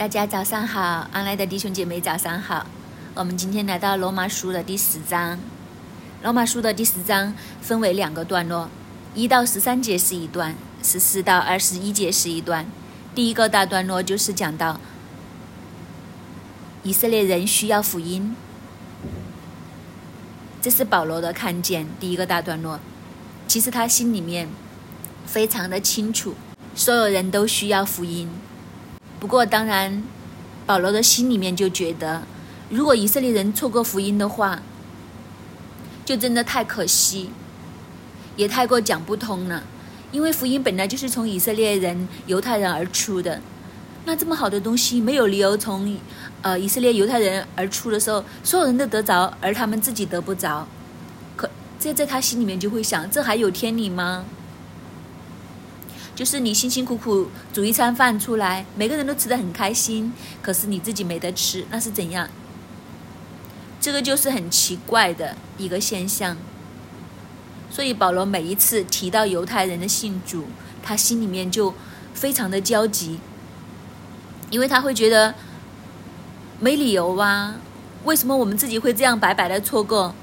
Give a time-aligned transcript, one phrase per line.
[0.00, 2.64] 大家早上好，安来的弟兄姐妹早上好。
[3.12, 5.38] 我们今天来到罗马书的第十章。
[6.22, 8.70] 罗马书的第十章分为两个段落，
[9.14, 12.64] 一到十三节是一段，十四到二十一节是一段。
[13.14, 14.80] 第一个大段落就是讲到
[16.82, 18.34] 以色列人需要福音，
[20.62, 21.86] 这是保罗的看见。
[22.00, 22.80] 第一个大段落，
[23.46, 24.48] 其实他心里面
[25.26, 26.34] 非常的清楚，
[26.74, 28.30] 所有人都需要福音。
[29.20, 30.02] 不过，当然，
[30.66, 32.22] 保罗的心里面就觉得，
[32.70, 34.62] 如果以色列人错过福音的话，
[36.06, 37.30] 就真的太可惜，
[38.34, 39.62] 也太过讲不通了。
[40.10, 43.40] 因为福音本来就是从以色列人、犹太人而出的，
[44.06, 45.96] 那这么好的东西，没有理由从
[46.40, 50.66] 呃以色列犹太人而出的时候，所有人都得着，而他们自己得不着，
[51.36, 54.24] 可这在他心里面就会想：这还有天理吗？
[56.20, 62.28] 就是你辛辛苦苦煮一餐饭出来，每个人都吃得很开心，可是你自己没得吃，那是怎样？
[63.80, 66.36] 这个就是很奇怪的一个现象。
[67.70, 70.44] 所以保罗每一次提到犹太人的信主，
[70.82, 71.72] 他心里面就
[72.12, 73.18] 非常的焦急，
[74.50, 75.34] 因为他会觉得
[76.58, 77.54] 没理由啊，
[78.04, 80.14] 为什么我们自己会这样白白的错过？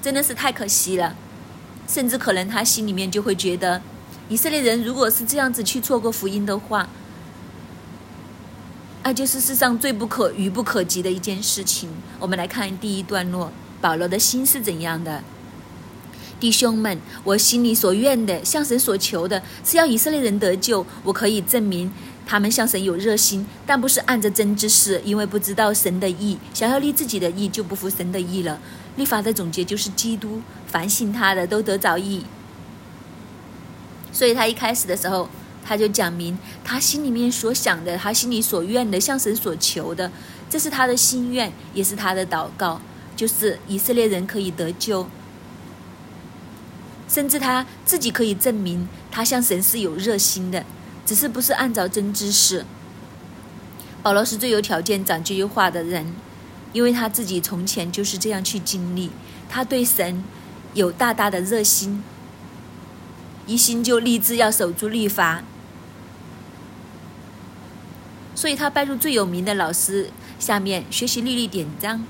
[0.00, 1.14] 真的是太可惜了，
[1.86, 3.82] 甚至可能他心里面就会觉得。
[4.28, 6.88] 以色列人如果是这样子去错过福音的话，
[9.02, 11.90] 那就是世上最不可愚不可及的一件事情。
[12.18, 13.52] 我们来看第一段落，
[13.82, 15.22] 保罗的心是怎样的？
[16.40, 20.84] 弟兄们，我心里所愿的，向神所求的，是要以色列人得救。
[21.02, 21.92] 我可以证明
[22.26, 28.58] 他们向神有热心，但不是按着真之事，因为不知道神的意，想要立自己的意，就不服神的意了。
[28.96, 32.24] 律法的总结就是基督，凡信他的都得着义。
[34.14, 35.28] 所以他一开始的时候，
[35.66, 40.10] 他就讲明他心里面所想的，他心里所愿的，向神所求的，
[40.48, 42.80] 这是他的心愿，也是他的祷告，
[43.16, 45.08] 就是以色列人可以得救，
[47.08, 50.64] 甚至他自己可以证明他向神是有热心的，
[51.04, 52.64] 只是不是按照真知识。
[54.00, 56.14] 保罗是最有条件讲这句话的人，
[56.72, 59.10] 因为他自己从前就是这样去经历，
[59.48, 60.22] 他对神
[60.74, 62.04] 有大大的热心。
[63.46, 65.42] 一心就立志要守住律法，
[68.34, 72.04] 所以他拜入最有名的老师下面学习律例典章，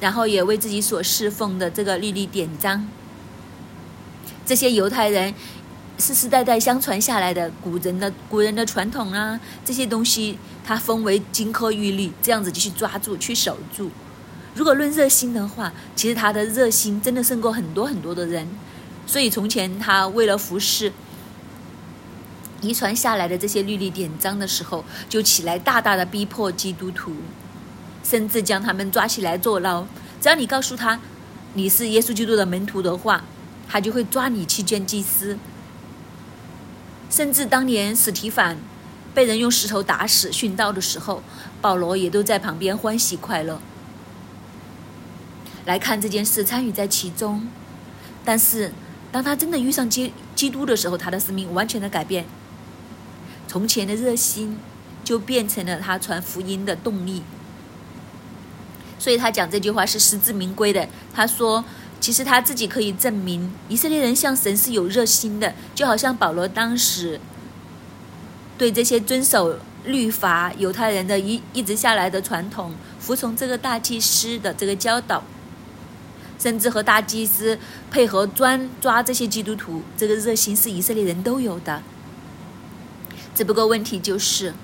[0.00, 2.88] 然后也为自己所侍奉的这个律例典章，
[4.44, 5.32] 这些犹太人
[5.96, 13.90] 世世代代相传下来的古人的古人的传统啊，这些东西他封为金科玉律，这样子就去抓住去守住。
[14.56, 18.48] 如果论热心的话，其实他的热心真的胜过很多很多的人。
[19.06, 20.92] 所以从前他为了服侍
[22.60, 27.12] 遗传下来的这些律例典章的时候，就起来大大的逼迫基督徒，
[28.02, 29.84] 甚至将他们抓起来坐牢。
[30.20, 30.98] 只要你告诉他
[31.52, 33.22] 你是耶稣基督的门徒的话，
[33.68, 35.38] 他就会抓你去见祭司。
[37.10, 38.56] 甚至当年史提凡
[39.14, 41.22] 被人用石头打死殉道的时候，
[41.60, 43.60] 保罗也都在旁边欢喜快乐，
[45.66, 47.46] 来看这件事，参与在其中。
[48.24, 48.72] 但是。
[49.14, 52.24] 当他真的遇上基基督的时候，他的生命完全的改变。
[53.46, 54.58] 从前的热心，
[55.04, 57.22] 就变成了他传福音的动力。
[58.98, 60.88] 所以他讲这句话是实至名归的。
[61.14, 61.64] 他说，
[62.00, 67.20] 其实他自己可以证明以色列人向神是有热心的，就好像保罗当时
[68.58, 75.22] 对这些遵守律法犹太人的一一直下来的传统，服从这个大祭司的这个教导。
[76.38, 77.58] 甚至和大祭司
[77.90, 81.82] 配合专抓这些基督徒，这个热心是以色列人都有的。
[83.34, 84.54] 只不过问题就是，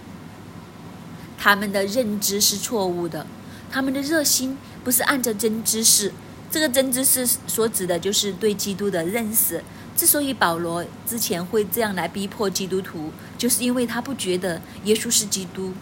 [1.38, 3.26] 他们的认知是错误的，
[3.70, 6.12] 他们的热心不是按照真知识。
[6.50, 9.62] 这个真知识所指的就是对基督的认识。
[9.97, 15.72] 之所以保罗之前会这样来逼迫基督徒，就是因为他不觉得耶稣是基督。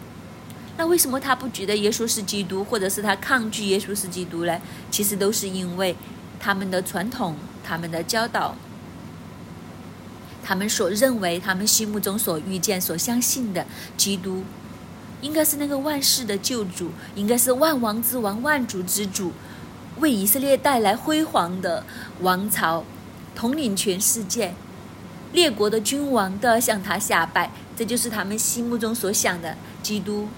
[0.79, 4.61] 那为什么他不觉得耶稣是基督，或者是他抗拒耶稣是基督呢？
[4.89, 5.93] 其实都是因为
[6.39, 8.55] 他们的传统、他们的教导、
[10.41, 13.65] 他们所认为、他们心目中所遇见、所相信的
[13.97, 14.45] 基督，
[15.19, 19.33] 应该是那个万世的救主，应该是万王之王、万主之主，
[19.97, 21.83] 为以色列带来辉煌的
[22.21, 22.85] 王朝，
[23.35, 24.53] 统领全世界，
[25.33, 30.29] 列国的君王都要向他下拜，这就是他们心目中所想的基督。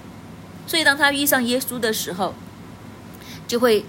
[0.66, 2.34] 所以，当他遇上耶稣的时候，
[3.46, 3.84] 就会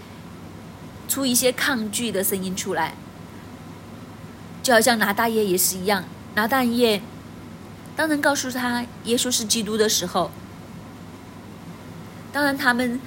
[1.08, 2.96] 出一些抗拒的声音出来，
[4.62, 6.04] 就好像拿大爷也是一样。
[6.36, 7.02] 拿大爷
[7.96, 10.32] 当人告诉他耶稣是基督的时候，
[12.32, 13.00] 当然，他们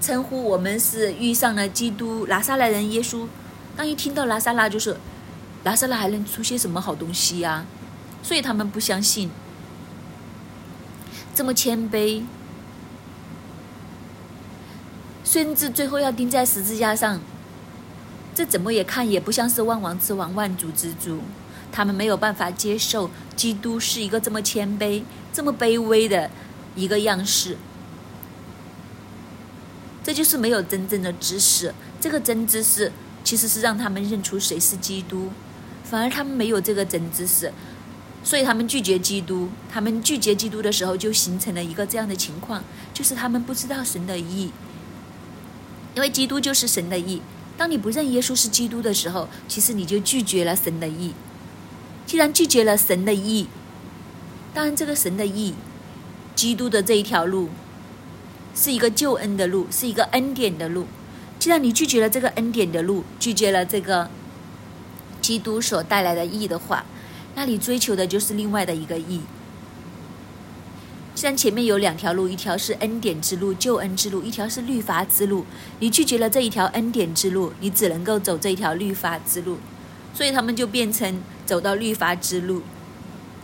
[0.00, 3.26] 称呼我们是遇上了基督拿撒勒人耶稣。
[3.74, 4.96] 当一听到拿撒勒，就是
[5.64, 7.64] 拿撒勒还能出些什么好东西呀？
[8.22, 9.30] 所以他们不相信。
[11.34, 12.22] 这么谦卑，
[15.32, 17.18] 甚至最后要钉在十字架上，
[18.34, 21.20] 这怎么也看也不像是万王之王、万主之主。
[21.72, 25.02] 他们没有办法接受基督是一个这么谦卑、
[25.32, 26.30] 这么卑微的
[26.76, 27.56] 一个样式。
[30.04, 31.72] 这就是没有真正的知识。
[31.98, 32.92] 这个真知识
[33.24, 35.30] 其实是让他们认出谁是基督，
[35.82, 37.50] 反而他们没有这个真知识。
[38.22, 42.62] 所以他们拒绝基督，他们拒绝基督的时候，就形成了一个这样的情况，
[42.92, 44.52] 就是他们不知道神的意，
[45.94, 47.20] 因为基督就是神的意。
[47.56, 51.12] 当你不认耶稣是基督的时候，其实你就拒绝了神的意。
[52.06, 53.46] 既然拒绝了神的意，
[54.52, 55.54] 当然这个神的意，
[56.34, 57.50] 基督的这一条路，
[58.54, 60.86] 是一个救恩的路，是一个恩典的路。
[61.38, 64.10] 既然你拒绝了这个恩典的路，拒绝了这个
[65.20, 66.84] 基督所带来的义的话，
[67.34, 69.20] 那你追求的就是另外的一个义。
[71.14, 75.44] 既然前面有两条路，一条是恩典之路、救恩之路，一条是律法之路。
[75.78, 79.58] 你拒绝了这一条恩典之路，你只能够走这一条律法之路，
[80.14, 82.62] 所以他们就变成走到律法之路。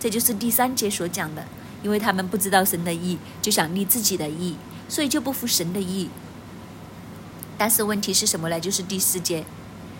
[0.00, 1.44] 这就是第三节所讲的，
[1.82, 4.56] 因为他们不知道神的意，就想立自己的意，
[4.88, 6.08] 所以就不服神的意。
[7.58, 8.58] 但是问题是什么呢？
[8.58, 9.44] 就是第四节，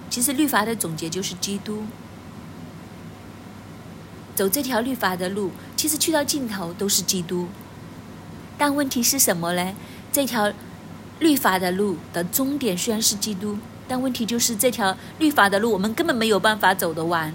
[0.08, 1.84] 其实律法的总结就是基督。
[4.38, 7.48] 走这条律法的路，其实去到尽头都是基督。
[8.56, 9.74] 但问题是什么呢？
[10.12, 10.52] 这条
[11.18, 13.58] 律法的路的终点虽然是基督，
[13.88, 17.34] 但问题就是这条律法的路我们根本没有办法走得完。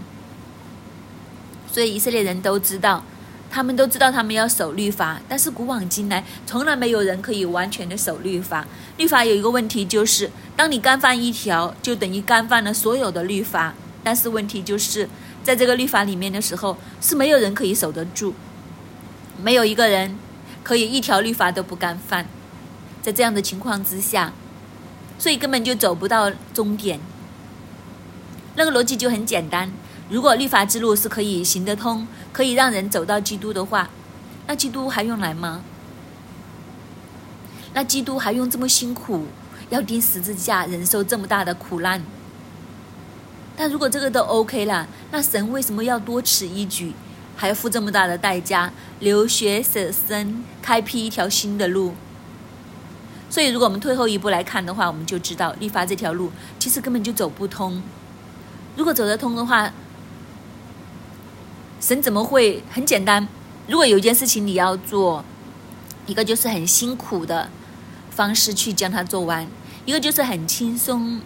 [1.69, 3.03] 所以以色列人都知道，
[3.51, 8.65] 他们都知道他们要守律法，但是古往今来从来没有人可以完全的守律法。
[8.95, 13.73] 律法有一个问题就是，当你干犯一条，就等于干犯了所有的律法。
[14.05, 15.09] 但是问题就是。
[15.43, 18.33] 在这个律法里面的时候，是没有人可以守得住，
[19.41, 20.17] 没有一个人
[20.63, 22.25] 可以一条律法都不干犯。
[23.01, 24.31] 在这样的情况之下，
[25.19, 26.99] 所以根本就走不到终点。
[28.55, 29.69] 那个逻辑就很简单：
[30.09, 33.89] 如果律法之路是可以行得通，可以让人走到基督的话，
[34.47, 35.61] 那基督还用来吗？
[37.73, 39.25] 那基督还用这么辛苦，
[39.69, 42.01] 要钉十字架，忍受这么大的苦难？
[43.55, 46.93] 但如果这个都 OK 了，那神为什么要多此一举，
[47.35, 51.93] 还要付这么大的代价，流血舍身，开辟一条新的路？
[53.29, 57.81] 所以，如果我们退后一步来看的话，我们就知道立法这条路其实根本就走不通。
[58.75, 59.71] 如果走得通的话，
[61.79, 63.27] 神怎么会很简单？
[63.67, 65.23] 如果有一件事情你要做，
[66.05, 67.49] 一个就是很辛苦的
[68.09, 69.47] 方式去将它做完，
[69.85, 71.21] 一个就是很轻松。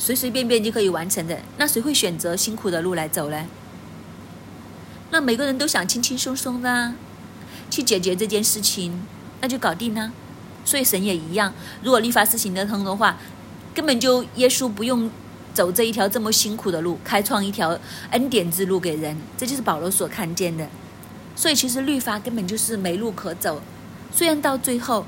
[0.00, 3.46] 随随便便就可以完成的，那谁会选择辛苦的路来走呢？
[5.10, 6.94] 那每个人都想轻轻松松的
[7.68, 9.02] 去解决这件事情，
[9.42, 10.10] 那就搞定了。
[10.64, 11.52] 所以神也一样，
[11.82, 13.18] 如果立法是行得通的话，
[13.74, 15.10] 根本就耶稣不用
[15.52, 17.78] 走这一条这么辛苦的路，开创一条
[18.10, 19.14] 恩典之路给人。
[19.36, 20.66] 这就是保罗所看见的。
[21.36, 23.60] 所以其实律法根本就是没路可走。
[24.10, 25.04] 虽然到最后，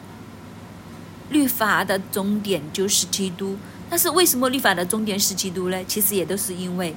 [1.31, 3.57] 律法的终点就是基督。
[3.93, 5.85] 但是为什么律法的终点是基督呢？
[5.87, 6.97] 其实也都是因为，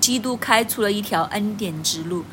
[0.00, 2.24] 基督开出了一条恩典之路，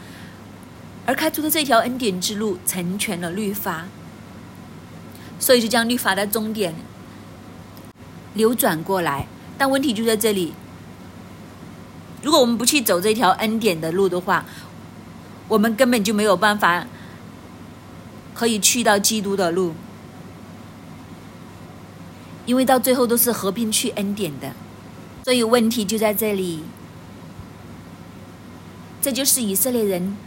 [1.06, 3.88] 而开出的这条恩典之路成全了律法，
[5.38, 6.74] 所以就将律法的终点
[8.36, 9.28] 扭转过来。
[9.58, 10.54] 但问题就在这里，
[12.24, 14.46] 如果我们不去走这条恩典的路的话，
[15.50, 16.88] 我们根本就没有办法
[18.34, 19.76] 可以去到基督的路。
[22.48, 24.54] 因为到最后都是合并去恩典的，
[25.25, 26.63] 所以问题就在这里。
[29.01, 30.18] 这就是以色列人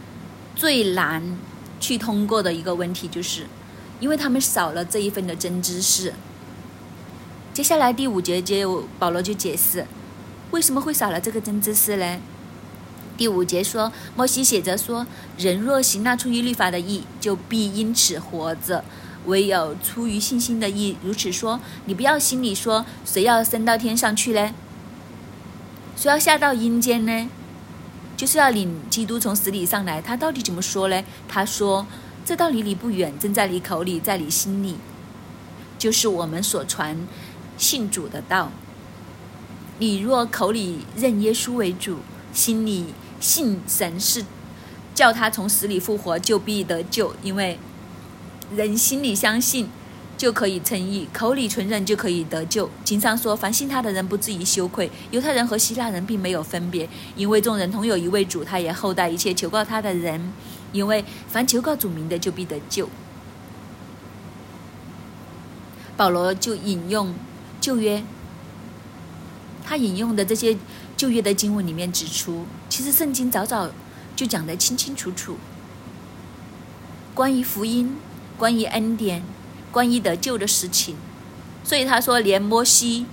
[0.55, 1.37] 最难
[1.79, 3.47] 去通过的一个问题，就是
[3.99, 6.13] 因为他们少了这一份的真知识。
[7.53, 9.85] 接下来第五节就保罗就解释
[10.51, 12.19] 为什么会少了这个真知识呢？
[13.17, 15.05] 第五节说，摩西写着说
[15.37, 18.83] ：“人若行那出于律法的义，就必因此活着。”
[19.25, 24.53] 唯有出于信心的意，如此说，你不要心里说，谁要升到天上去呢？
[25.95, 27.29] 谁要下到阴间呢？
[28.17, 30.01] 就是要领基督从死里上来。
[30.01, 31.03] 他到底怎么说呢？
[31.27, 31.85] 他说
[32.25, 34.77] ：“这道离你不远，正在你口里，在你心里，
[35.77, 36.97] 就是我们所传
[37.57, 38.51] 信主的道。
[39.77, 41.97] 你若口里认耶稣为主，
[42.33, 42.87] 心里
[43.19, 44.25] 信神是
[44.95, 47.59] 叫他从死里复活，就必得救，因为。”
[48.55, 49.69] 人心里相信
[50.17, 52.69] 就可以称义，口里承认就可以得救。
[52.83, 54.91] 经上说，凡信他的人不至于羞愧。
[55.11, 60.33] 犹太人和希腊人并没有分别，因为众人同有一位主，他也厚待一切求告他的人。
[60.71, 62.87] 因为凡求告主名的，就必得救。
[65.97, 67.13] 保罗就引用
[67.59, 68.03] 旧约，
[69.65, 70.57] 他引用的这些
[70.95, 73.69] 旧约的经文里面指出，其实圣经早早
[74.15, 75.37] 就讲得清清楚楚，
[77.13, 77.97] 关于福音，
[78.37, 79.23] 关于恩典。
[79.71, 80.97] 关于得救的事情，
[81.63, 83.05] 所以他说，连摩西，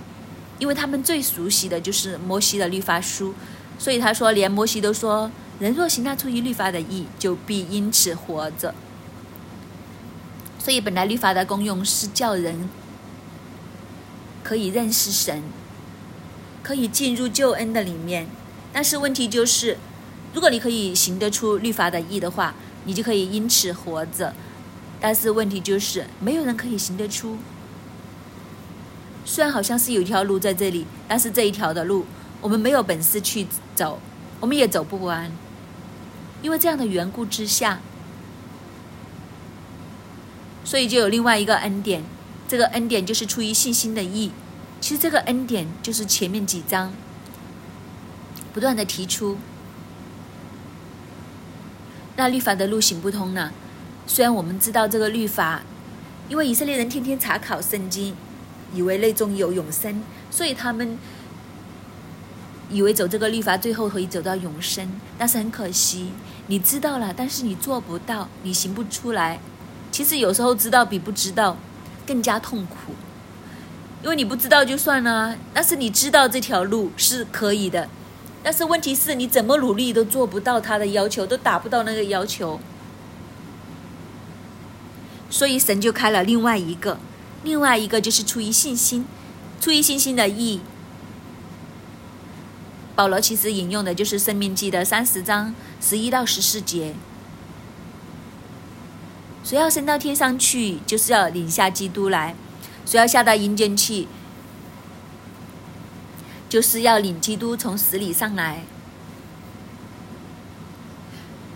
[0.57, 3.33] 因为他们最熟悉的就是摩西的律法书，
[3.77, 8.75] 所以他说，连摩西都说，人若行那出于律法的义，就必因此活着。
[10.61, 12.67] 所以本来律法的功用是叫人
[14.43, 15.41] 可以认识神，
[16.61, 18.27] 可以进入救恩的里面。
[18.73, 19.77] 但是问题就是，
[20.33, 24.33] 如果你可以行得出律法的义的话，你就可以因此活着。
[25.01, 27.37] 但是问题就是，没有人可以行得出。
[29.25, 32.05] 虽然好像是有一条路在这里，但是这一条的路，
[32.41, 34.01] 我们没有本事去走，
[34.39, 35.31] 我们也走不完。
[36.41, 37.79] 因为这样的缘故之下，
[40.63, 42.03] 所以就有另外一个恩典。
[42.47, 44.31] 这个恩典就是出于信心的义。
[44.81, 46.91] 其实这个恩典就是前面几章
[48.53, 49.37] 不断的提出，
[52.15, 53.51] 那律法的路行不通呢。
[54.09, 55.61] 虽然我们知道这个律法，
[56.29, 58.15] 因为以色列人天天查考圣经，
[58.73, 60.01] 以为内中有永生，
[60.31, 60.97] 所以他们
[62.71, 64.91] 以为走这个律法最后可以走到永生。
[65.15, 66.11] 但是很可惜，
[66.47, 69.39] 你知道了，但是你做不到，你行不出来。
[69.91, 71.55] 其实有时候知道比不知道
[72.07, 72.93] 更加痛苦，
[74.01, 77.87] 因为你不知道就算了，但是你知道这条路是可以的，
[78.41, 82.59] 但是问题是你怎么努力都做不到他的要求，都达不到那个要求。
[85.29, 86.99] 所以神就开了另外一个，
[87.43, 89.05] 另外一个就是出于信心，
[89.61, 90.59] 出于信心的义。
[92.95, 96.95] 保罗其实引用的就是《生命记》的三十章十一到十四节。
[99.43, 102.33] 谁要升到天上去，就是要领下基督来；
[102.85, 104.07] 谁要下到阴间去，
[106.49, 108.63] 就是要领基督从死里上来。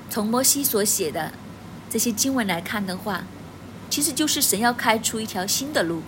[0.09, 1.33] 从摩西所写的
[1.89, 3.23] 这些经文来看的话。
[3.93, 6.01] 其实就是神要开出一条新的路，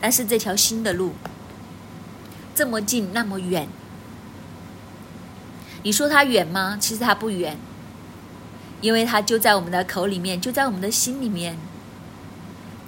[0.00, 1.14] 但是这条新的路
[2.54, 3.66] 这么近那么远，
[5.82, 6.78] 你说它远吗？
[6.80, 7.58] 其实它不远，
[8.80, 11.58] 因为它就在我们的口里面，就在我们的心里面。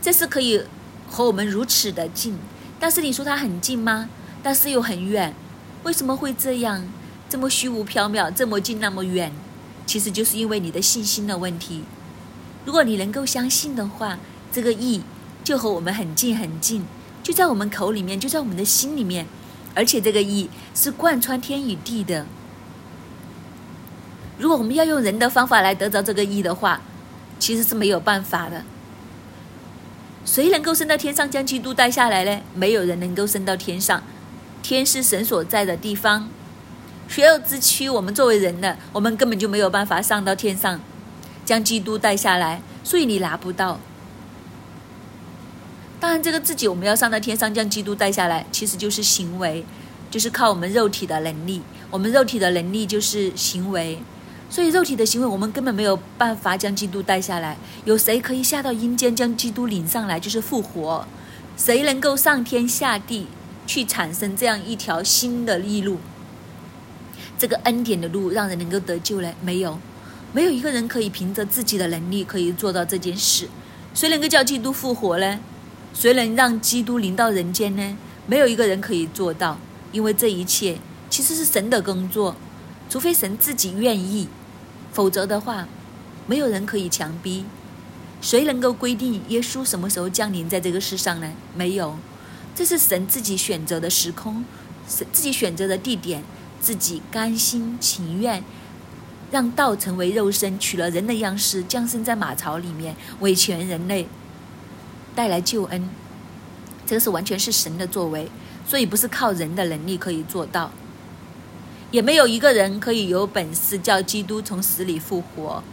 [0.00, 0.62] 这是可以
[1.08, 2.38] 和我们如此的近，
[2.78, 4.08] 但是你说它很近吗？
[4.44, 5.34] 但是又很远，
[5.82, 6.86] 为什么会这样？
[7.28, 9.32] 这么虚无缥缈，这么近那么远，
[9.84, 11.82] 其实就是因为你的信心的问题。
[12.64, 14.18] 如果你能够相信的话，
[14.50, 15.02] 这个义
[15.42, 16.84] 就和我们很近很近，
[17.22, 19.26] 就在我们口里面，就在我们的心里面，
[19.74, 22.26] 而且这个义是贯穿天与地的。
[24.38, 26.80] 如果我们要用人的方法来得着这个义的话，
[27.38, 28.64] 其实是没有办法的。
[30.24, 32.40] 谁能够升到天上将基督带下来呢？
[32.54, 34.02] 没有人能够升到天上，
[34.62, 36.30] 天是神所在的地方，
[37.06, 40.80] 血肉之躯，我们作为人的，我们根本就没有办法上到天上。
[41.44, 43.78] 将基督带下来，所以你拿不到。
[46.00, 49.64] 当然，这个自己我们要上到天上将基督带下来，其实就是行为，
[50.10, 51.62] 就是靠我们肉体的能力。
[51.90, 53.98] 我们肉体的能力就是行为，
[54.50, 57.56] 所以肉体的行为我们根本没有办法将基督带下来。
[57.84, 60.20] 有谁可以下到阴间将基督领上来？
[60.20, 61.06] 就是复活。
[61.56, 63.28] 谁能够上天下地
[63.66, 65.98] 去产生这样一条新的利路？
[67.38, 69.32] 这个恩典的路让人能够得救呢？
[69.40, 69.78] 没有。
[70.34, 73.48] 没有一个人可以凭着自己的能力可以做到这件事。
[73.94, 75.38] 谁能够叫基督复活呢？
[75.94, 77.96] 谁能让基督临到人间呢？
[78.26, 79.56] 没有一个人可以做到，
[79.92, 82.34] 因为这一切其实是神的工作。
[82.90, 84.26] 除非神自己愿意，
[84.92, 85.68] 否则的话，
[86.26, 87.44] 没有人可以强逼。
[88.20, 91.32] 谁能够规定耶稣什么时候降临在这个世上呢？
[91.54, 91.96] 没有，
[92.56, 94.44] 这是神自己选择的时空，
[94.88, 96.24] 神自己选择的地点，
[96.60, 98.42] 自己甘心情愿。
[99.34, 104.06] 让道成为肉身，取了人的样式，降生在马槽里面，为全人类
[105.12, 105.88] 带来救恩。
[106.86, 108.30] 这个是完全是神的作为，
[108.64, 110.70] 所以不是靠人的能力可以做到，
[111.90, 115.64] 也没有一个人可以有本事叫基督从死里复活，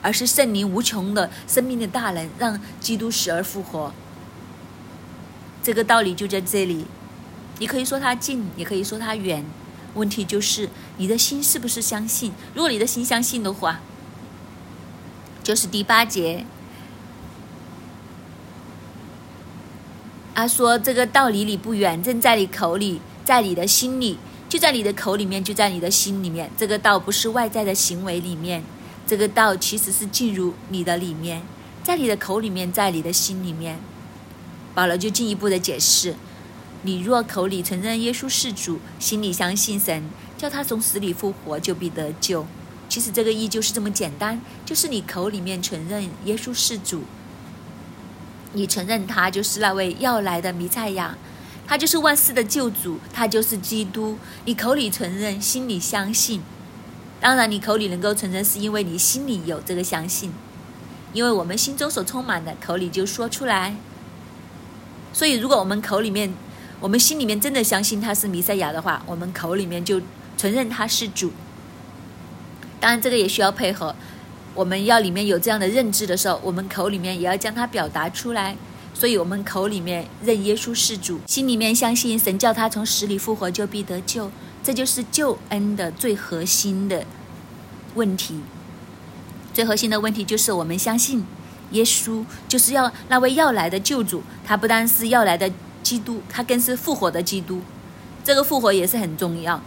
[0.00, 3.92] 而是圣灵无穷的生命的大能让基督死而复活。
[5.64, 6.86] 这个道理就在这里，
[7.58, 9.44] 你可以说它近，也可以说它远。
[9.94, 12.32] 问题就是你的心是不是相信？
[12.54, 13.80] 如果你的心相信的话，
[15.42, 16.44] 就是第八节，
[20.34, 26.50] 他说：“这个道离你不远，正在你口里，在你的心里，就在你的口里面，就在你的心里面。
[26.56, 28.62] 这个道不是外在的行为里面，
[29.06, 31.42] 这个道其实是进入你的里面，
[31.82, 33.78] 在你的口里面，在你的心里面。”
[34.74, 36.14] 保罗就进一步的解释
[36.82, 40.04] ：“你若口里承认耶稣是主，心里相信神，
[40.36, 42.46] 叫他从死里复活，就必得救。”
[42.88, 47.02] 其实这个意就是这么简单，就是你口里面承认耶稣是主。
[48.52, 51.18] 你承认他就是那位要来的弥赛亚，
[51.66, 54.16] 他就是万世的救主，他就是基督。
[54.44, 56.40] 你口里承认，心里相信。
[57.20, 60.32] 当然，你口里能够承认，是因为你心里有这个相信。
[61.12, 63.74] 因为我们心中所充满的，口里就说出来。
[65.12, 66.32] 所以，如果我们口里面，
[66.78, 70.00] 我们心里面真的相信他是弥赛亚的话，我们口里面就
[70.36, 71.32] 承认他是主。
[72.78, 73.94] 当然，这个也需要配合。
[74.54, 78.56] 我们要里面有这样的认知的时候，我们口里面也要将它表达出来。
[78.94, 84.30] 所以，我们口里面认耶稣是主，心里面相信神叫他从死里复活就必得救，
[84.62, 87.04] 这就是救恩的最核心的
[87.94, 88.40] 问题。
[89.52, 91.24] 最核心的问题就是我们相信
[91.72, 95.50] 耶稣就是要那位要来的救主，他不单是要来的
[95.82, 97.60] 基督，他更是复活的基督。
[98.24, 99.60] 这个复活也是很重要。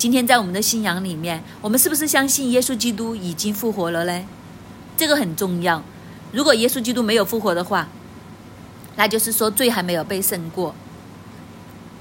[0.00, 4.24] 今天在我们的信仰里面，我们是不是相信耶稣基督已经复活了呢？
[4.96, 5.82] 这个很重要。
[6.32, 7.86] 如果耶稣基督没有复活的话，
[8.96, 10.74] 那就是说罪还没有被胜过。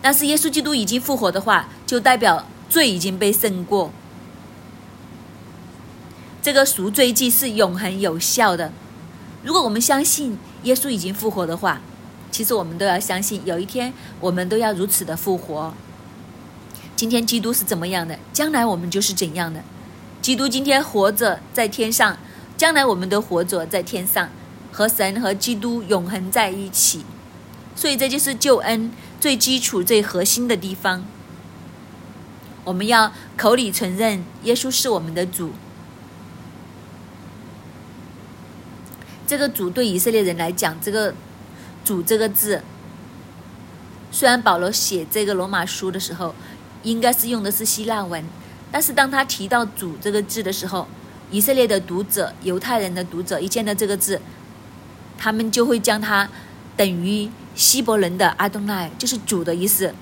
[0.02, 3.92] 但是耶稣基督已经复活的话，就代表罪已经被胜过。
[6.42, 8.72] 这个赎罪祭是永恒有效的。
[9.44, 11.82] 如果我们相信耶稣已经复活的话，
[12.32, 15.74] 其实我们都要相信，有一天我们都要如此的复活。
[17.00, 18.20] 今天基督是怎么样的？
[18.34, 19.64] 将来我们就是怎样的。
[20.22, 22.18] 基督今天活着在天上，
[22.58, 24.28] 将来我们都活着在天上，
[24.70, 27.06] 和神和基督永恒在一起。
[27.74, 31.06] 所以这就是救恩最基础、最核心的地方。
[32.66, 35.54] 我们要口里承认耶稣是我们的主。
[39.26, 41.16] 这个主对以色列人来讲，这个
[41.86, 42.62] “主”这个字，
[44.12, 46.36] 虽然保罗写这个罗马书的时候。
[46.84, 48.24] 应该是用的是希腊文，
[48.72, 50.88] 但是当他提到“主”这个字的时候，
[51.32, 54.22] 以色列的读者、犹太人的读者一见到这个字，
[55.18, 56.30] 他们就会将它
[56.78, 59.94] 等于希伯伦的阿东奈，就是“主”的意思。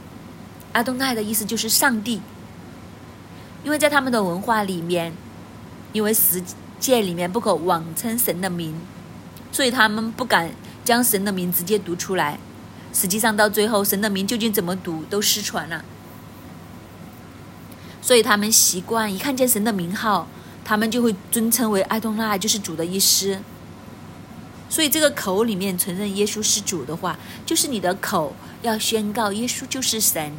[0.73, 2.21] 阿东奈的意思就是上帝，
[3.63, 5.11] 因为在他们的文化里面，
[5.91, 6.43] 因为十
[6.79, 8.79] 诫里面不可妄称神的名，
[9.51, 10.51] 所以他们不敢
[10.85, 12.37] 将神的名直接读出来。
[12.93, 15.83] 实际上到最后，神的名究竟怎么读都失传了。
[18.01, 20.27] 所以他们习惯一看见神的名号，
[20.63, 23.39] 他们就会尊称为爱东拉，就是主的意思。
[24.69, 30.31] 所以这个口里面承认耶稣是主的话，就是你的口要宣告耶稣就是神。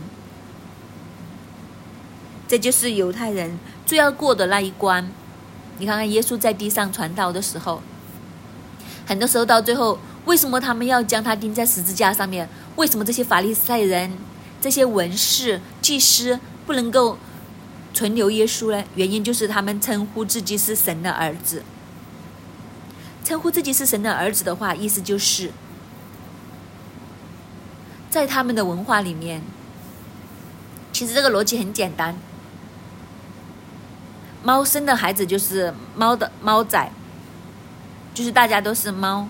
[2.47, 5.11] 这就是犹太人最要过的那一关。
[5.79, 7.83] 你看看耶稣在地上传道的时候，
[9.07, 12.49] 很多时候到最后，为什么他们要将他钉在十字架上面？
[12.77, 14.13] 为什么这些法利赛人、
[14.61, 17.19] 这些文士、祭司不能够？
[17.99, 18.85] 存留耶稣呢？
[18.95, 21.65] 原因就是他们称呼自己是神的儿子。
[23.25, 25.51] 称呼自己是神的儿子的话，意思就是，
[28.09, 29.43] 在他们的文化里面，
[30.93, 32.17] 其实这个逻辑很简单：
[34.45, 36.93] 猫生的孩子就是猫的猫仔，
[38.15, 39.27] 就是大家都是猫，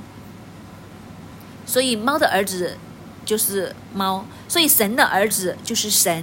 [1.65, 2.77] 所以猫的儿子
[3.25, 6.23] 就是猫，所以神的儿子就是神。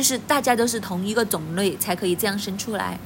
[0.00, 2.98] 就是大家都是同一个种类，才可以这样生出来。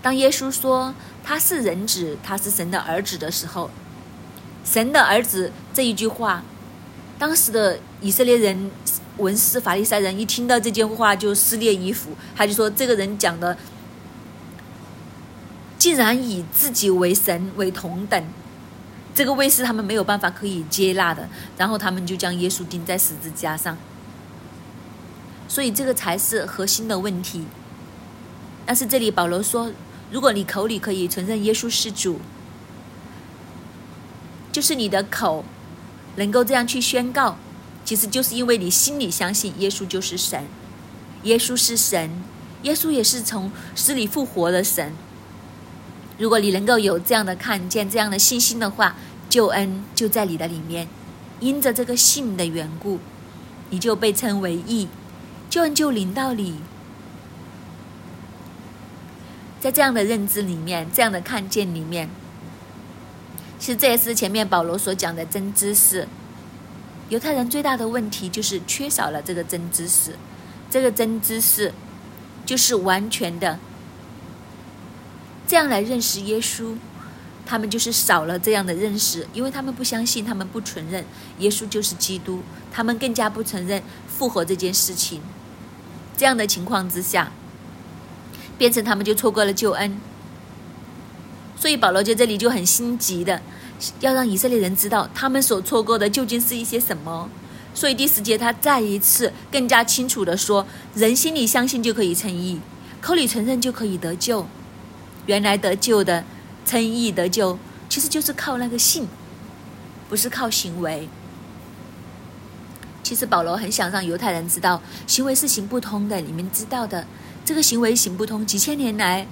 [0.00, 3.70] 当耶稣说他是人子，他是神的儿子的时候，
[4.64, 6.42] 神的儿子这一句话，
[7.18, 8.70] 当时的以色列人、
[9.18, 13.54] 文士、法利赛人一听到这句话就撕裂衣服，他就说这个人讲的
[15.78, 18.24] 竟然以自己为神为同等，
[19.14, 23.76] 这个位是他们没有办法可以接纳的，然后他们就将耶稣钉在十字架上。
[25.54, 27.44] 所以这个才是核心的问题。
[28.66, 29.70] 但是这里保罗说，
[30.10, 32.18] 如果你口里可以承认耶稣是主，
[34.50, 35.44] 就是你的口
[36.16, 37.36] 能够这样去宣告，
[37.84, 40.42] 其实就是因为你心里相信耶稣就是神，
[41.22, 42.10] 耶稣是神，
[42.64, 44.92] 耶稣也是从死里复活的神。
[46.18, 48.96] 如果你能够有这样的看见、这样的信心的话，
[49.30, 50.88] 救恩就在你的里面。
[51.38, 52.98] 因着这个信的缘故，
[53.70, 54.88] 你就被称为义。
[55.54, 56.56] 救恩就临到你，
[59.60, 62.10] 在这样的认知里面，这样的看见里面，
[63.60, 66.08] 其实这也是前面保罗所讲的真知识。
[67.08, 70.16] 犹太人最大的问题就是缺少了这个真知识，
[70.68, 71.72] 这个真知识
[72.44, 73.60] 就是完全的
[75.46, 76.74] 这样来认识耶稣。
[77.46, 81.04] 他们就是少了这样的认识，因为他们不相信，他们不承认
[81.38, 85.22] 耶稣就是基督，他们更加不承认复活这件事情。
[86.16, 87.30] 这样的情况之下，
[88.56, 90.00] 变成他们就错过了救恩。
[91.58, 93.40] 所以保罗在这里就很心急的，
[94.00, 97.28] 要让以色列人知道他们所错过的究竟是一些什么。
[97.74, 102.60] 所以第十节他再一次更加清楚的说：人心里相信就可以称义，
[103.00, 104.46] 口里承认就可以得救。
[105.26, 106.24] 原来得救的。
[106.66, 107.58] 称义得救，
[107.90, 109.06] 其实就是靠那个信，
[110.08, 111.06] 不是靠行为。
[113.04, 116.20] 其实保罗很想让犹太人知道，行为是行不通的。
[116.22, 117.06] 你们知道的，
[117.44, 118.44] 这个行为行不通。
[118.46, 119.26] 几千年来，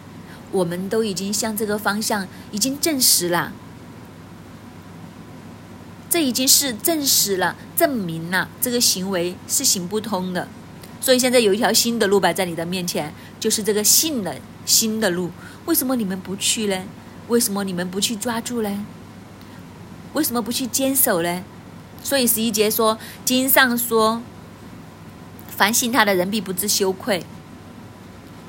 [0.51, 3.51] 我们都已经向这个方向已经证实了，
[6.11, 10.47] 这已经是证实了、证明了这个行为是行不通的。
[11.01, 15.31] 所以现在有一条新的路摆在你的面前，就是这个信的新的路。
[15.65, 16.85] 为什么你们不去呢？
[17.29, 18.85] 为什么你们不去抓住呢？
[20.13, 21.43] 为什么不去坚守呢？
[22.03, 24.21] 所以十一节说，经上说，
[25.49, 27.25] 凡信他的人必不知羞愧。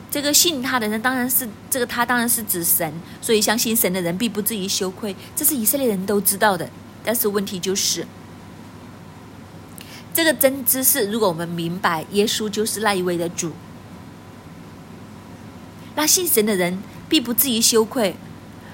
[0.09, 6.69] 这个信他的人当然是这个他当然是指神，所以相信神的人必不至于羞愧，这是以色列人都知道的。
[7.03, 8.05] 但是问题就是，
[10.13, 13.51] 这个真知识，如果我们明白耶稣就是那一位的主，
[15.95, 18.15] 那信神的人必不至于羞愧。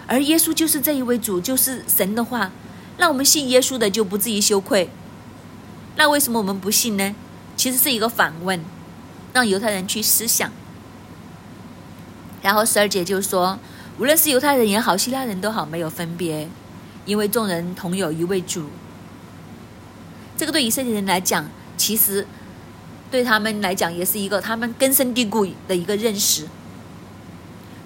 [0.05, 2.51] 而耶稣就是这一位主，就是神的话，
[2.99, 4.89] 那我们信耶稣的就不至于羞愧。
[5.95, 7.15] 那为什么我们不信呢？
[7.55, 8.61] 其实是一个反问，
[9.33, 10.51] 让犹太人去思想。
[12.41, 13.57] 然后十二节就说，
[13.97, 16.49] 无论是犹太人也好，希腊人都好，没有分别，
[17.05, 18.65] 因为众人同有一位主。
[20.37, 22.27] 这个对以色列人来讲，其实
[23.09, 26.47] 对他们来讲也是一个他们根深蒂固的一个认识。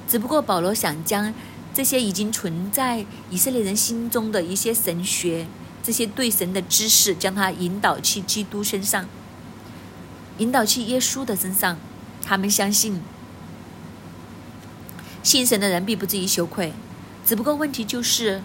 [0.07, 1.31] 只不过保罗想将。
[1.73, 5.47] 这些已经存在以色列人心中的一些神学，
[5.81, 9.07] 这些对神的知识，将它引导去基督身上，
[10.37, 11.77] 引导去耶稣的身上。
[12.25, 13.01] 他们相信，
[15.21, 16.71] 信神的人必不至于羞愧。
[17.25, 18.41] 只不过问题就是，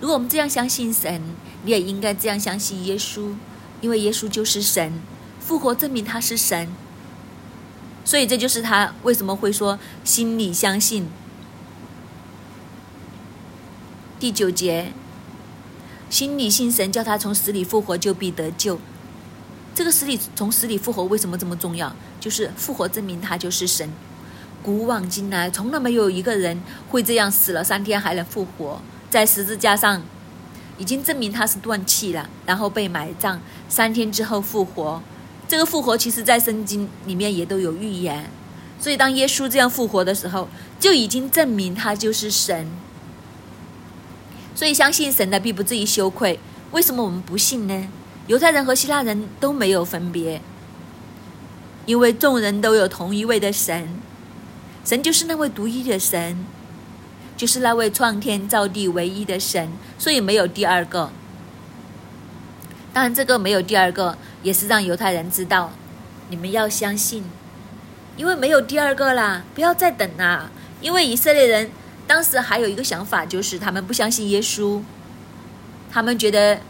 [0.00, 1.22] 如果我们这样相信神，
[1.64, 3.34] 你也应该这样相信耶稣，
[3.80, 5.00] 因为耶稣就是神，
[5.38, 6.68] 复活证明他是神。
[8.04, 11.08] 所以这就是他为什么会说心里相信。
[14.22, 14.92] 第九节，
[16.08, 18.78] 心里信神，叫他从死里复活，就必得救。
[19.74, 21.92] 这个死里从死里复活为什么这么重要？
[22.20, 23.90] 就是复活证明他就是神。
[24.62, 28.80] 古往今来，从来没有一个人会这样死了三天还能复活。
[29.10, 30.00] 在十字架上，
[30.78, 35.02] 已经证明他是断气了，然后被埋葬，三天之后复活。
[35.48, 38.30] 这个复活其实在圣经里面也都有预言。
[38.78, 42.68] 所以当耶稣这样复活的时候，就已经证明他就是神。
[44.54, 46.38] 所以相信神的必不至于羞愧。
[46.72, 47.88] 为什么我们不信呢？
[48.28, 50.40] 犹太人和希腊人都没有分别，
[51.86, 53.88] 因为众人都有同一位的神，
[54.84, 56.46] 神就是那位独一的神，
[57.36, 61.10] 就是那位创天造地唯一的神，所以没有第二个。
[62.92, 65.72] 当然，这个没有第二个，也是让犹太人知道，
[66.30, 67.24] 你们要相信，
[68.16, 71.70] 因为没有第二个啦，不要再等啦，因为以色列人。
[72.06, 74.82] 当时还有一个想法，就是他们不相信耶稣，
[75.90, 76.60] 他们觉得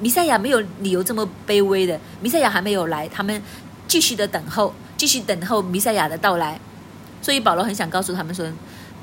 [0.00, 3.40] 弥赛亚没有理由这么卑微的，弥赛亚还没有来，他们
[3.86, 6.58] 继续的等候，继续等候弥赛亚的到来。
[7.22, 8.50] 所以保罗很想告诉他们说，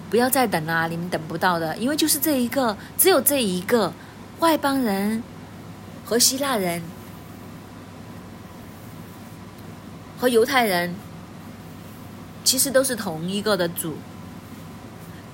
[0.10, 3.94] 不要再等了，你们等不到的，因为就是这一个，只有这一个，
[4.40, 5.24] 外邦人
[6.04, 6.82] 和希腊人
[10.20, 10.96] 和犹太人，
[12.44, 13.96] 其实都是同一个的主。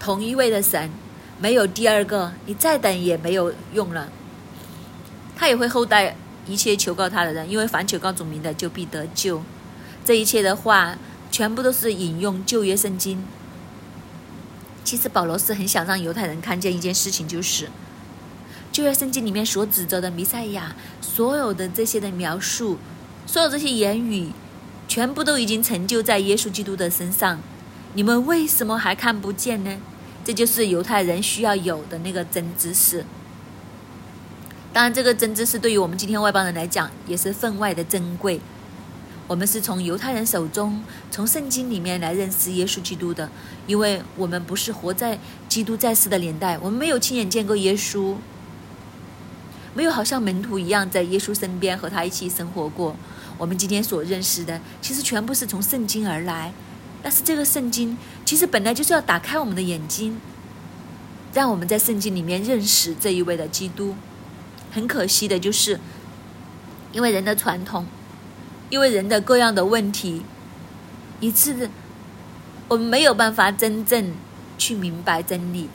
[0.03, 0.89] 同一位的神，
[1.39, 4.09] 没有第二个，你再等也没有用了。
[5.33, 6.13] 他也会厚待
[6.45, 9.41] 一切求告他的人，因为凡求告主名的，就必得救。
[10.03, 10.97] 这一切的话，
[11.31, 13.23] 全部都是引用旧约圣经。
[14.83, 17.69] 其实保罗是很想让犹太人看见一件事情，就是
[18.73, 22.77] 旧约圣经里面所指责的弥赛亚，所有的这些的描述，
[23.25, 24.33] 所有这些言语，
[24.85, 27.39] 全部都已经成就在耶稣基督的身上。
[27.93, 29.77] 你们为什么还看不见呢？
[30.23, 33.05] 这就是犹太人需要有的那个真知识。
[34.71, 38.39] 当然，这个真知识对于我们今天外邦人来讲也是分外的珍贵。
[39.27, 43.29] 我们是从犹太人手中，从圣经里面来认识耶稣基督的，
[43.67, 48.15] 因为我们不是活在基督在世的年代，我们没有亲眼见过耶稣。
[49.75, 52.95] 没有好像门徒一样在耶稣身边和他一起生活过。
[53.37, 56.53] 我们今天所认识的，其实全部是从圣经而来。
[57.03, 60.19] 但是这个圣经其实本来就是要打开我们的眼睛，
[61.33, 63.93] 让我们在圣经里面认识这一位的基督。
[64.71, 65.79] 很可惜的就是，
[66.93, 67.85] 因为人的传统，
[68.69, 70.23] 因为人的各样的问题，
[71.19, 71.69] 以致
[72.69, 74.13] 我们没有办法真正
[74.57, 75.69] 去明白真理，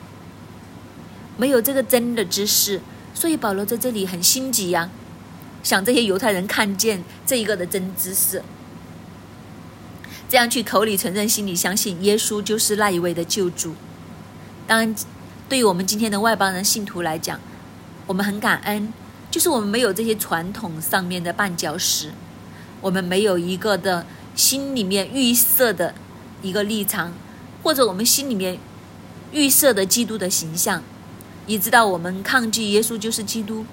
[1.37, 2.81] 没有这个真的知识，
[3.13, 4.89] 所以保罗在这里很心急呀。
[5.61, 8.41] 想这些犹太人看见这一个的真知识，
[10.29, 13.73] 这样去口里承认，心里相信耶稣就是那一位的救主。
[14.67, 14.95] 当然，
[15.49, 17.39] 对于我们今天的外邦人信徒来讲，
[18.05, 18.93] 我们很感恩，
[19.31, 22.11] 就是我们没有这些传统上面的绊脚石，
[22.79, 25.95] 我们没有一个的心里面预设的
[26.43, 27.11] 一个立场，
[27.63, 28.59] 或者我们心里面
[29.31, 30.83] 预设的基督的形象，
[31.47, 33.65] 你知道我们抗拒耶稣就是基督。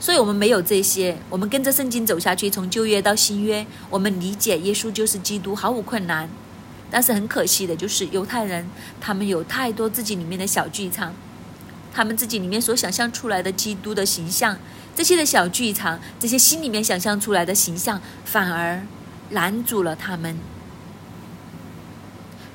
[0.00, 6.28] 所以我们没有这些，我们跟着圣经走下去，从旧约到新约，我们理解耶稣就是基督毫无困难。
[6.90, 8.66] 但是很可惜的就是犹太人，
[9.00, 11.12] 他们有太多自己里面的小剧场，
[11.92, 14.56] 他们自己里面所想象出来的基督的形象，
[14.94, 18.80] 这些的小剧场，这些心里面想象出来的形象，反而
[19.30, 20.38] 拦阻了他们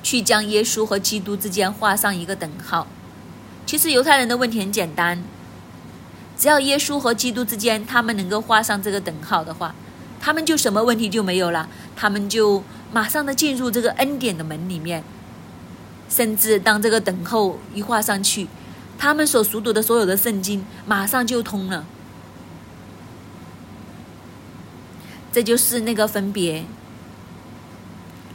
[0.02, 2.88] 去将耶稣和基督之间画上一个等号。
[3.66, 5.24] 其实犹太人的问题很简单。
[6.36, 9.74] 只要耶稣和基督之间，他们能够画上这个等号的话，
[10.20, 15.04] 他们就什么问题就没有了，他们就马上的进入这个恩典的门里面。
[16.10, 18.48] 甚至当这个等候一画上去，
[18.98, 21.86] 他们所熟读的所有的圣经马上就通了。
[25.32, 26.66] 这就是那个分别，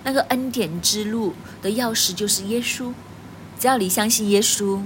[0.05, 2.93] 那个恩典之路的钥匙就是耶稣。
[3.59, 4.81] 只要你相信耶稣，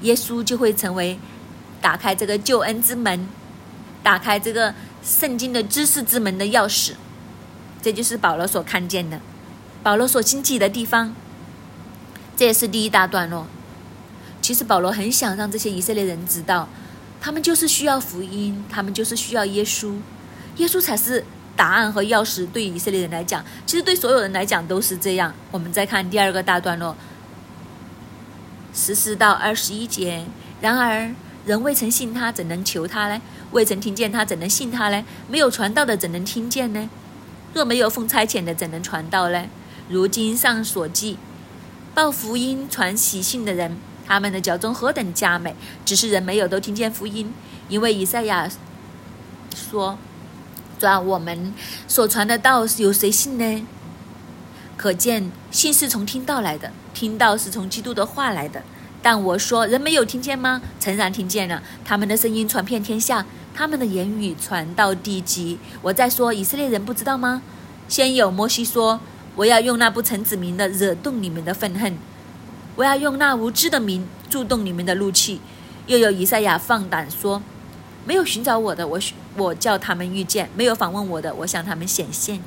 [0.00, 1.18] 耶稣就会成为。
[1.82, 3.28] 打开这个救恩之门，
[4.04, 6.92] 打开这个圣经的知识之门的钥匙，
[7.82, 9.20] 这就是保罗所看见的，
[9.82, 11.12] 保罗所经记的地方。
[12.36, 13.48] 这也是第一大段落。
[14.40, 16.68] 其实保罗很想让这些以色列人知道，
[17.20, 19.96] 他们就是需要福音，他们就是需要耶稣，
[20.58, 21.24] 耶稣才是
[21.56, 22.46] 答案和钥匙。
[22.46, 25.34] 对以色列人来讲，其实对所有人来讲都是这样。
[25.50, 26.96] 我们再看第二个大段落，
[28.72, 30.24] 十四到二十一节。
[30.60, 31.12] 然而。
[31.44, 33.20] 人未曾信他，怎能求他呢？
[33.50, 35.04] 未曾听见他，怎能信他呢？
[35.28, 36.88] 没有传道的，怎能听见呢？
[37.52, 39.46] 若没有奉差遣的，怎能传道呢？
[39.88, 41.18] 如经上所记，
[41.94, 43.76] 报福音、传喜信的人，
[44.06, 45.54] 他们的脚中何等佳美！
[45.84, 47.34] 只是人没有都听见福音，
[47.68, 48.48] 因为以赛亚
[49.54, 49.98] 说
[50.78, 51.52] ：“转我们
[51.88, 53.66] 所传的道，有谁信呢？”
[54.78, 58.62] 可见信是从听到来的，听到是从基督的话来的。
[59.02, 60.62] 但我说，人没有听见吗？
[60.78, 65.58] 诚然听见了，他们的声音传遍天下，他们的言语传到地极。
[65.82, 67.42] 我在说，以色列人不知道吗？
[67.88, 69.00] 先有摩西说
[69.34, 71.98] ：“我要用那不成子民的惹动你们的愤恨，
[72.76, 75.40] 我要用那无知的名触动你们的怒气。”
[75.88, 77.42] 又有以赛亚放胆说
[78.06, 79.00] ：“没有寻找我的，我
[79.36, 82.40] 我叫他们遇见；没有访问我的，我向他们显现。”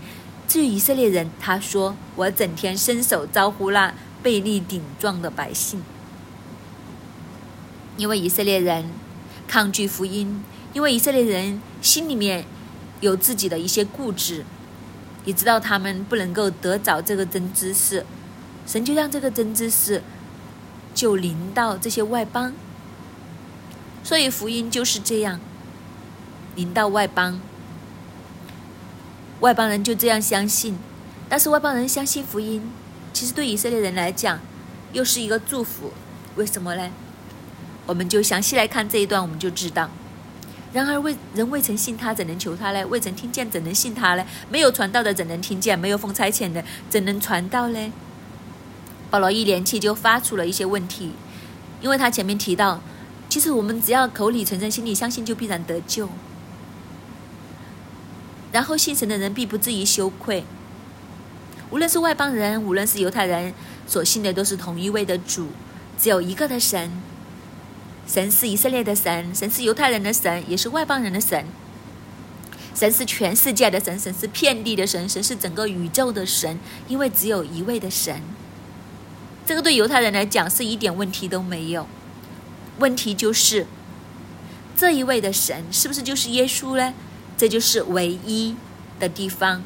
[0.47, 5.83] 至于以色列人，他说：“我整天伸手招呼那背力顶撞的百姓。”
[7.97, 8.85] 因为以色列人
[9.47, 12.45] 抗拒福音，因为以色列人心里面
[12.99, 14.43] 有自己的一些固执，
[15.23, 18.05] 也知道他们不能够得着这个真知识，
[18.67, 20.01] 神就让这个真知识
[20.93, 22.53] 就临到这些外邦，
[24.03, 25.39] 所以福音就是这样
[26.55, 27.39] 临到外邦，
[29.39, 30.77] 外邦人就这样相信，
[31.29, 32.61] 但是外邦人相信福音，
[33.13, 34.39] 其实对以色列人来讲
[34.91, 35.93] 又是一个祝福，
[36.35, 36.91] 为什么呢？
[37.85, 39.89] 我们就详细来看这一段，我们就知道。
[40.73, 42.85] 然而未人未曾信他，怎能求他呢？
[42.87, 44.25] 未曾听见，怎能信他呢？
[44.49, 45.77] 没有传道的，怎能听见？
[45.77, 47.93] 没有奉差遣的，怎能传道呢？
[49.09, 51.11] 保罗一连气就发出了一些问题，
[51.81, 52.81] 因为他前面提到，
[53.29, 56.09] 其实我们只要口里承认，心里相信，就必然得救。
[58.51, 60.43] 然后信神的人必不至于羞愧。
[61.69, 63.53] 无论是外邦人，无论是犹太人，
[63.87, 65.47] 所信的都是同一位的主，
[65.97, 66.91] 只有一个的神。
[68.07, 71.45] 神是以色列的神，神是犹太人的神，也是外邦人的神。
[72.75, 76.59] 神是全世界的神，神是遍地的神，神是整个宇宙的神。
[76.87, 78.21] 因为只有一位的神，
[79.45, 81.87] 这个对犹太人来讲是一点问题都没有。
[82.79, 83.65] 问题就是
[84.75, 86.93] 这一位的神是不是就是耶稣呢？
[87.37, 88.55] 这就是唯一
[88.99, 89.63] 的地方。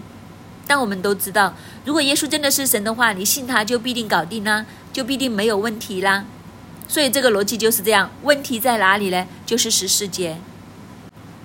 [0.67, 6.25] 但我们都知道，如果耶稣真的是神的话，你信他就必定搞定啦，就必定没有问题啦。
[6.89, 9.27] 所以这个逻辑就是这样，问题在哪里呢？
[9.45, 10.39] 就是十四节，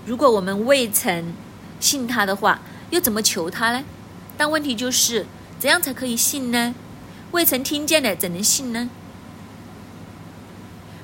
[0.07, 1.35] 如果我们未曾
[1.79, 3.85] 信他的话，又怎么求他呢？
[4.39, 5.27] 但问题就是，
[5.59, 6.75] 怎样才可以信呢？
[7.33, 8.89] 未曾听见的，怎能信呢？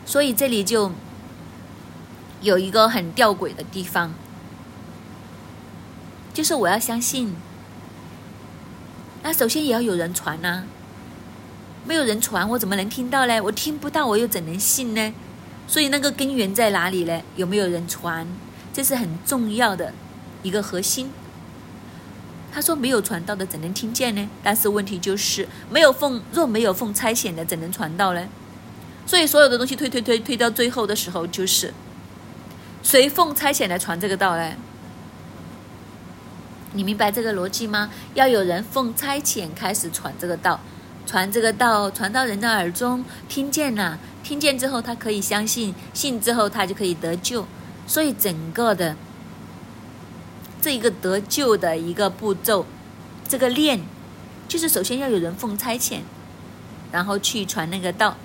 [0.06, 0.90] 所以这里就
[2.40, 4.14] 有一个很吊诡的地方，
[6.32, 7.36] 就是我要相信，
[9.22, 10.64] 那首先也要有人传呐。
[11.90, 13.40] 没有人传，我怎么能听到呢？
[13.42, 15.12] 我听不到，我又怎能信呢？
[15.66, 17.20] 所以那个根源在哪里呢？
[17.34, 18.24] 有没有人传？
[18.72, 19.92] 这是很重要的
[20.44, 21.10] 一个核心。
[22.52, 28.24] 他说：“没有传道的，怎能听见呢？”但是问题就是，没有奉若没有奉差遣的，怎能传道呢？
[29.04, 31.74] 所以所有的东西推推推推到最后的时候，就是
[32.84, 34.52] 谁奉差遣来传这个道呢？
[36.72, 37.90] 你明白这个逻辑吗？
[38.14, 40.60] 要有人奉差遣开始传这个道，
[41.10, 47.44] 传这个道传到人的耳中，听见了，听见之后他可以相信，信之后他就可以得救。
[47.84, 48.94] 所以整个的。
[50.62, 52.64] 这一个得救的一个步骤，
[53.26, 53.80] 这个链，
[54.46, 56.02] 就是首先要有人奉差遣，
[56.92, 58.16] 然后去传那个道，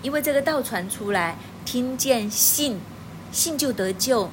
[0.00, 2.78] 因为这个道传出来，听见信，
[3.32, 4.30] 信就得救。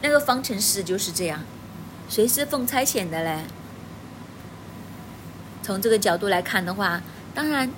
[0.00, 1.44] 那个方程式就是这样，
[2.08, 3.44] 谁是奉差遣的嘞？
[5.62, 7.00] 从这个角度来看的话，
[7.34, 7.70] 当然，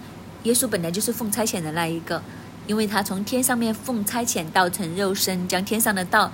[0.44, 2.22] 耶稣本来就是奉差遣的那一个，
[2.66, 6.32] 因为他从天上面奉差遣道成肉身，将天上的道。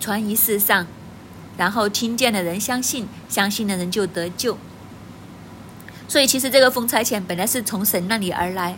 [0.00, 0.86] 传于世上，
[1.56, 4.58] 然后听见的人相信，相信的人就得救。
[6.06, 8.76] 所以，其实这个奉差遣本来是从神那里而来。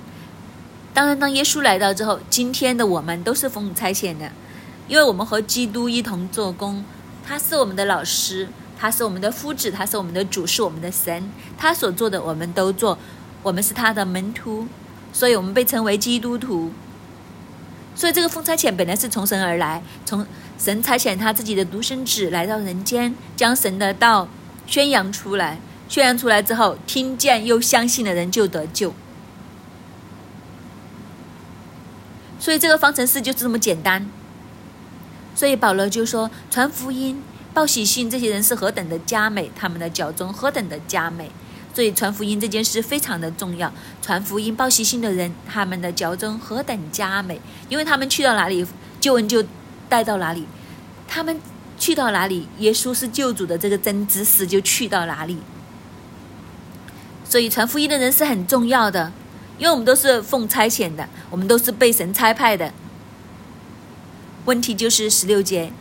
[0.94, 4.30] 当然，当耶稣来到之后，今天的我们都是奉差遣的，
[4.86, 6.84] 因为我们和基督一同做工。
[7.26, 11.30] 他是我们的老师，他是我们的夫子，他是我们的主，是我们的神。
[11.56, 12.98] 他所做的，我们都做。
[13.42, 14.66] 我们是他的门徒，
[15.12, 16.72] 所以我们被称为基督徒。
[17.94, 20.26] 所以，这个奉差遣本来是从神而来，从
[20.58, 24.28] 神差遣他自己的独生子来到人间，将神的道
[24.66, 25.58] 宣扬出来。
[25.88, 28.92] 宣扬出来之后，听见又相信的人就得救。
[32.38, 34.10] 所以，这个方程式就是这么简单。
[35.34, 37.22] 所以保罗就说：“传福音、
[37.56, 41.30] 报喜信，这些人是何等的佳美，他们的脚中何等的佳美。”
[41.72, 43.72] 所以传福音这件事非常的重要。
[44.02, 47.40] 传福音报喜信的人，他们的脚中何等佳美，
[47.70, 48.66] 因为他们去到哪里，
[49.00, 49.42] 救恩就
[49.88, 50.42] 带到哪里；
[51.08, 51.40] 他们
[51.78, 55.38] 去到哪里，耶稣是救主的这个真知识就去到哪里。
[57.24, 59.10] 所以传福音的人是很重要的，
[59.56, 62.70] 因为我们都是奉差遣的，我们都是被神差派的。
[64.44, 65.72] 问题就是十六节，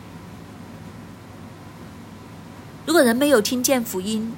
[2.86, 4.32] 如果人没有听见福音。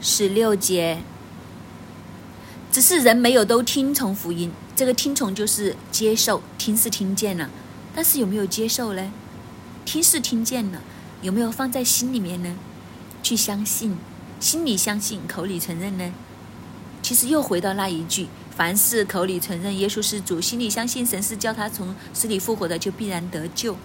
[0.00, 1.02] 十六节，
[2.72, 4.50] 只是人没有都听从福音。
[4.74, 7.50] 这个听从就是接受，听是听见了，
[7.94, 9.12] 但是有没有接受呢？
[9.84, 10.80] 听是听见了，
[11.20, 12.56] 有没有放在心里面呢？
[13.22, 13.98] 去相信，
[14.38, 16.12] 心里相信，口里承认呢？
[17.02, 23.76] 其实又回到那一句：凡是口里承认耶稣是主，心里相信神是叫他从死里复活的，就必然得救。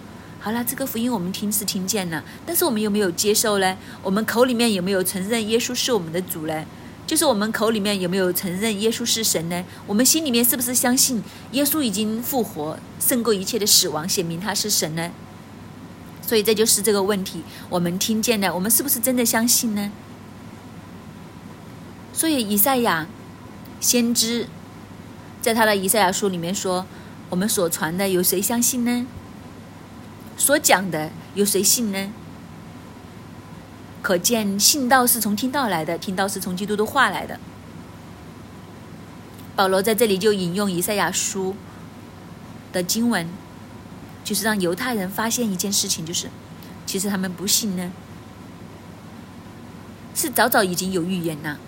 [0.44, 3.78] 好了，这个福音我们听是听见了，但是我们有没有接受呢？
[4.02, 6.66] 我们口里面有没有承认耶稣是我们的主呢？
[7.06, 9.64] 就是我们口里面有没有承认耶稣是神呢？
[9.86, 15.10] 我们心里面是不是相信耶稣已经复活，胜过一切的死亡，显明他是神呢？
[16.20, 19.90] 所以这就是这个问题，我们听见了，我们是不是真的相信呢？
[22.12, 23.06] 所以以赛亚
[23.80, 24.46] 先知
[25.40, 26.84] 在他的以赛亚书里面说
[27.30, 29.06] ：“我们所传的，有谁相信呢？”
[30.36, 32.12] 所讲的有谁信呢？
[34.02, 37.40] 可见信道是从听到来的，听到是从基督的话来的。
[39.56, 41.56] 保罗在这里就引用以赛亚书
[42.72, 43.26] 的经文，
[44.22, 46.28] 就是让犹太人发现一件事情，就是
[46.84, 47.90] 其实他们不信呢，
[50.14, 51.58] 是早早已经有预言了，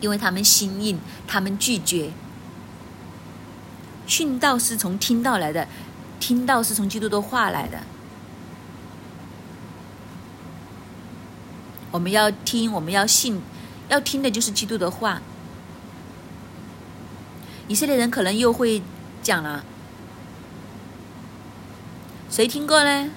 [0.00, 2.12] 因为他们心硬，他们拒绝
[4.06, 5.68] 信道是从听到来的。
[6.22, 7.80] 听到是从基督的话来的，
[11.90, 13.42] 我们要听，我们要信，
[13.88, 15.20] 要听的就是基督的话。
[17.66, 18.80] 以色列人可能又会
[19.20, 19.64] 讲了，
[22.30, 23.10] 谁听过呢？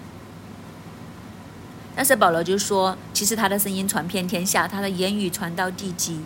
[1.95, 6.21] 但是保罗就说，其实他的声音传遍天下，他的言语传到地极。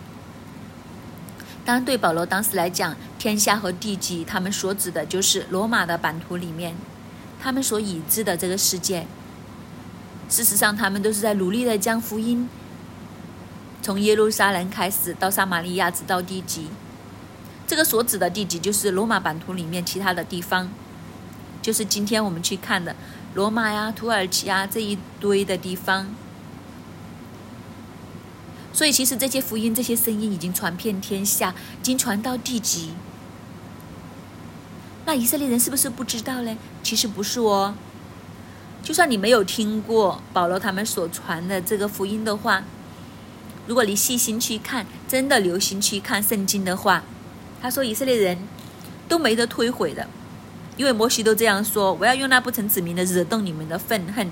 [1.62, 6.74] 当然，对保罗当时来讲，天下和地极，他们所指的就是罗马的版图里面，
[7.38, 9.06] 他们所已知的这个世界。
[10.30, 12.48] 事实上，他们都是在努力的将福音
[13.82, 16.68] 从耶路撒冷开始，到撒玛利亚，直到地极。
[17.66, 20.70] 这个所指的地级就是罗马版图里面其他的地方，
[21.60, 22.96] 就是今天我们去看的
[23.34, 26.06] 罗马呀、土耳其啊这一堆的地方。
[28.72, 32.94] 所以，其实这些福音、这些声音已经传遍天下，经传到地极。
[35.10, 36.56] 那以色列人是不是不知道呢？
[36.84, 37.74] 其实不是哦。
[38.80, 42.62] 就算你没有听过保罗他们所传的这个福音的话，
[43.66, 47.02] 如果你细心去看，真的留心去看圣经的话，
[47.60, 48.38] 他说以色列人
[49.08, 50.06] 都没得推毁的，
[50.76, 54.30] 因为摩西都这样说：“我要用那不成指明的惹动你们的愤恨，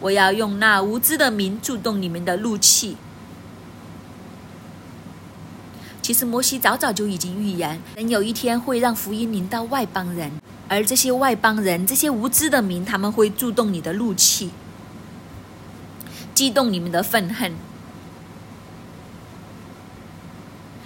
[0.00, 2.96] 我要用那无知的民触动你们的怒气。”
[6.06, 10.30] 其实摩西早早就已经预言，人有一天会让福音临到外邦人，
[10.68, 14.52] 而这些外邦人、这些无知的民，他们会触动你的怒气，
[16.32, 17.52] 激动你们的愤恨。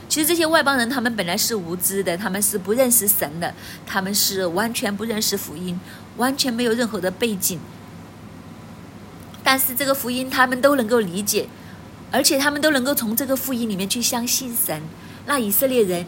[0.08, 3.52] 其实这些外邦人，他们本来是无知的，他们是不认识神的，
[3.84, 5.78] 他们是完全不认识福音，
[6.16, 7.60] 完全没有任何的背景。
[9.44, 11.46] 但是这个福音，他们都能够理解，
[12.10, 14.80] 而且他们都能够从这个福音里面去相信神。
[15.30, 16.04] 那以色列人，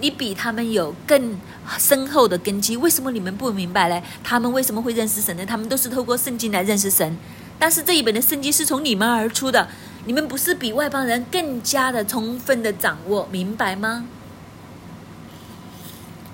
[0.00, 1.38] 你比他们有更
[1.78, 4.02] 深厚的根基，为什么你们不明白呢？
[4.24, 5.44] 他们为什么会认识神呢？
[5.44, 7.14] 他们都是透过圣经来认识神，
[7.58, 9.68] 但是这一本的圣经是从你们而出的，
[10.06, 14.06] 你们不是比外邦人更加的充分的掌握，明白吗？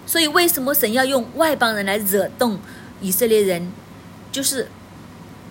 [0.06, 2.60] 所以为什么神要用外邦人来惹动
[3.00, 3.72] 以色列人，
[4.30, 4.68] 就是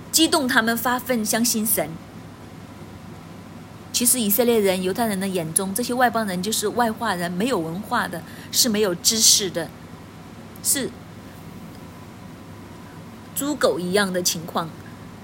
[0.09, 1.89] 激动他们发奋相信神？
[3.97, 8.21] 其实以色列人、犹太人的眼中，这些外邦人就是外化人，没有文化的，
[8.51, 9.67] 是没有知识的，
[10.61, 10.91] 是
[13.35, 14.69] 猪狗一样的情况。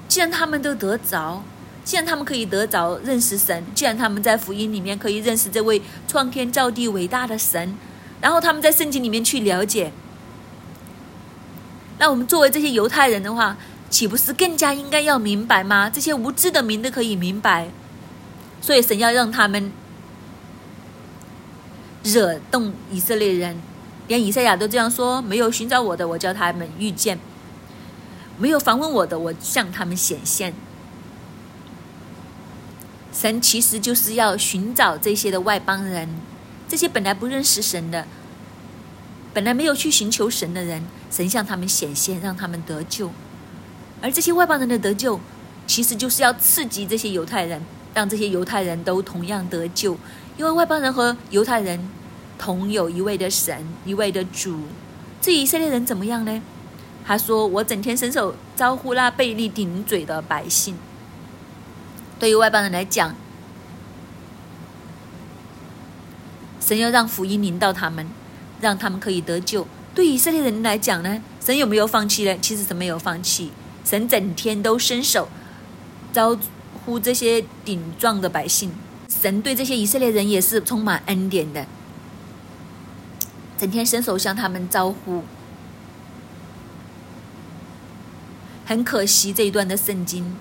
[0.07, 1.43] 既然他们都得着，
[1.83, 7.77] 既然他们可以得着认识神，既然他们在福音里面可以认识这位创天造地伟大的神，
[8.21, 9.91] 然后他们在圣经里面去了解，
[11.99, 13.55] 那我们作为这些犹太人的话，
[13.91, 15.91] 岂不是更加应该要明白吗？
[15.91, 17.67] 这些无知的民都可以明白。
[18.63, 19.69] 所以神要让他们
[22.01, 23.57] 惹动以色列人，
[24.07, 27.17] 连以赛亚都这样说：没有寻找我的，我叫他们遇见；
[28.37, 30.53] 没有访问我的，我向他们显现。
[33.11, 36.07] 神其实就是要寻找这些的外邦人，
[36.69, 38.07] 这些本来不认识神的，
[39.33, 43.11] 本来没有去寻求神的人，神向他们显现，让他们得救。
[44.01, 45.19] 而这些外邦人的得救，
[45.67, 47.61] 其实就是要刺激这些犹太人。
[47.93, 49.97] 让这些犹太人都同样得救，
[50.37, 51.89] 因为外邦人和犹太人
[52.37, 54.59] 同有一位的神，一位的主。
[55.21, 56.41] 至于以色列人怎么样呢？
[57.05, 60.75] 他说：“我整天伸手招呼那背利顶嘴的百姓。”
[62.17, 63.13] 对于外邦人来讲，
[66.59, 68.07] 神要让福音临到他们，
[68.59, 69.67] 让他们可以得救。
[69.93, 72.37] 对以色列人来讲呢，神有没有放弃呢？
[72.41, 73.51] 其实神没有放弃，
[73.85, 75.29] 神整天都伸手
[76.11, 76.35] 招。
[76.85, 78.71] 呼这些顶撞的百姓，
[79.09, 81.65] 神对这些以色列人也是充满恩典的，
[83.57, 85.23] 整天伸手向他们招呼。
[88.65, 90.35] 很可惜这一段的圣经，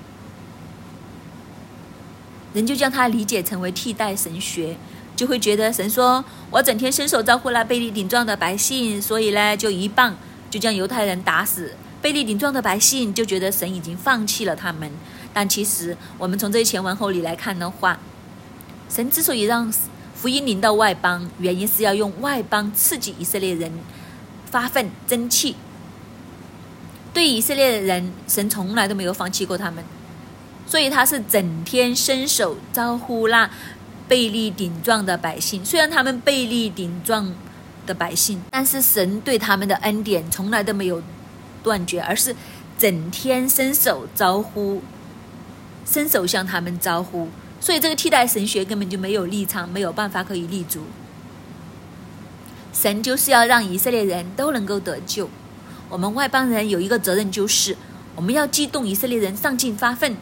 [2.55, 4.77] 人就将它理解成为替代神学，
[5.17, 10.17] 就会觉得神说：“我整天伸手招呼那背利顶撞的百姓，所以呢，就一棒
[10.49, 11.75] 就将犹太人打死。
[12.01, 14.91] 背利顶撞的百姓就觉得神已经放弃了他们。”
[15.35, 17.99] 但其实，我们从这些前文后理来看的话，
[18.89, 19.73] 神之所以让
[20.15, 23.73] 福音临到外邦，原因是要用外邦刺激以色列人
[24.51, 25.57] 发愤争气。
[27.15, 29.83] 对以色列人，神从来都没有放弃过他们，
[30.67, 33.51] 所以他是整天伸手招呼那
[34.09, 35.65] 背利顶撞的百姓。
[35.65, 37.35] 虽然他们背利顶撞
[37.87, 41.03] 的百姓，但是神对他们的恩典从来都没有
[41.63, 42.37] 断绝，而是
[42.79, 44.83] 整天伸手招呼。
[45.85, 47.29] 伸手向他们招呼，
[47.61, 50.81] 所以这个替代神学根本就没有立场，没有办法可以立足。
[52.73, 55.29] 神就是要让以色列人都能够得救。
[55.91, 57.77] 我们外邦人有一个责任，就是
[58.17, 60.17] 我们要激动以色列人上进发奋，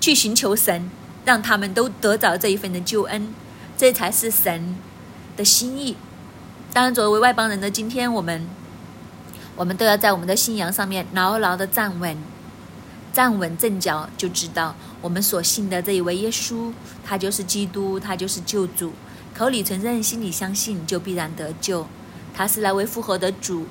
[0.00, 0.90] 去寻求神，
[1.24, 3.34] 让他们都得着这一份的救恩，
[3.76, 4.76] 这才是神
[5.36, 5.96] 的心意。
[6.72, 8.48] 当然，作为外邦人的今天，我们
[9.56, 12.16] 我们都要在我们的信仰上面牢牢的站稳。
[13.14, 16.72] 站稳阵脚，就知道我们所信的这一位耶稣，
[17.04, 18.92] 他就是基督，他就是救主。
[19.32, 21.86] 口里承认，心里相信，就必然得救。
[22.34, 23.66] 他是那位复活的主，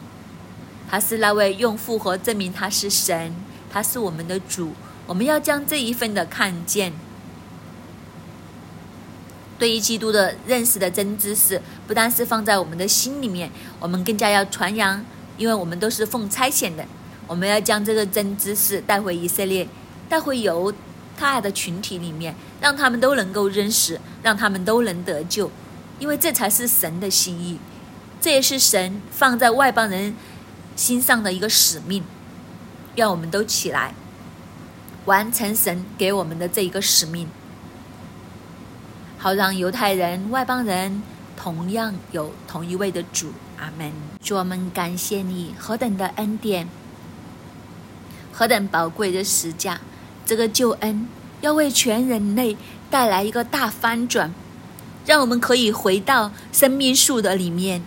[0.89, 3.35] 他是那位用复活证明他是神，
[3.69, 4.71] 他是我们的主。
[5.05, 6.93] 我们要将这一份的看见，
[9.59, 15.03] 对于基督的认识的真知识，不单是放在我们的心里面，我们更加要传扬，
[15.37, 16.85] 因为我们都是奉差遣的，
[17.27, 19.67] 我们要将这个真知识带回以色列，
[20.09, 20.73] 带回犹
[21.17, 25.49] 太的群体里面，让他们都能够认识，让他们都能得救，
[25.99, 27.59] 因为这才是神的心意，
[28.19, 30.15] 这也是神放在外邦人
[30.75, 32.03] 心上的一个使命，
[32.95, 33.93] 让我们都起来，
[35.05, 37.27] 完成神给我们的这一个使命。
[39.17, 41.01] 好让犹太人、外邦人
[41.37, 43.91] 同样有同一位的主，阿门。
[44.21, 46.67] 主，我们感谢你何等的恩典，
[48.33, 49.79] 何等宝贵的实价。
[50.25, 51.07] 这个救恩
[51.41, 52.57] 要为全人类
[52.89, 54.33] 带来一个大翻转，
[55.05, 57.81] 让我们可以回到生命树的里面，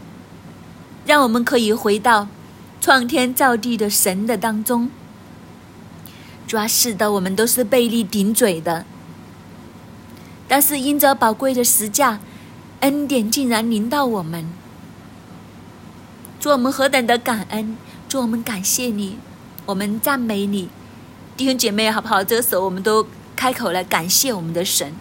[1.04, 2.28] 让我们可以回到
[2.80, 4.90] 创天造地的神的当中。
[6.46, 8.84] 主啊，是的，我们都是背立顶嘴的。
[10.46, 12.20] 但是因着宝贵的实价，
[12.80, 14.46] 恩典竟然临到我们，
[16.38, 17.76] 祝我们何等的感恩！
[18.08, 19.18] 祝我们感谢你，
[19.66, 20.68] 我们赞美你，
[21.36, 22.22] 弟兄姐妹好不好？
[22.22, 23.04] 这个时候我们都
[23.34, 24.94] 开口来感谢我们的神。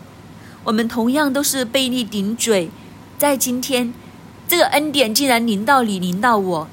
[0.63, 2.71] 我们同样都是背立顶嘴，
[3.19, 3.93] 在今天
[4.47, 6.67] 这个恩典竟然临到你，临到我，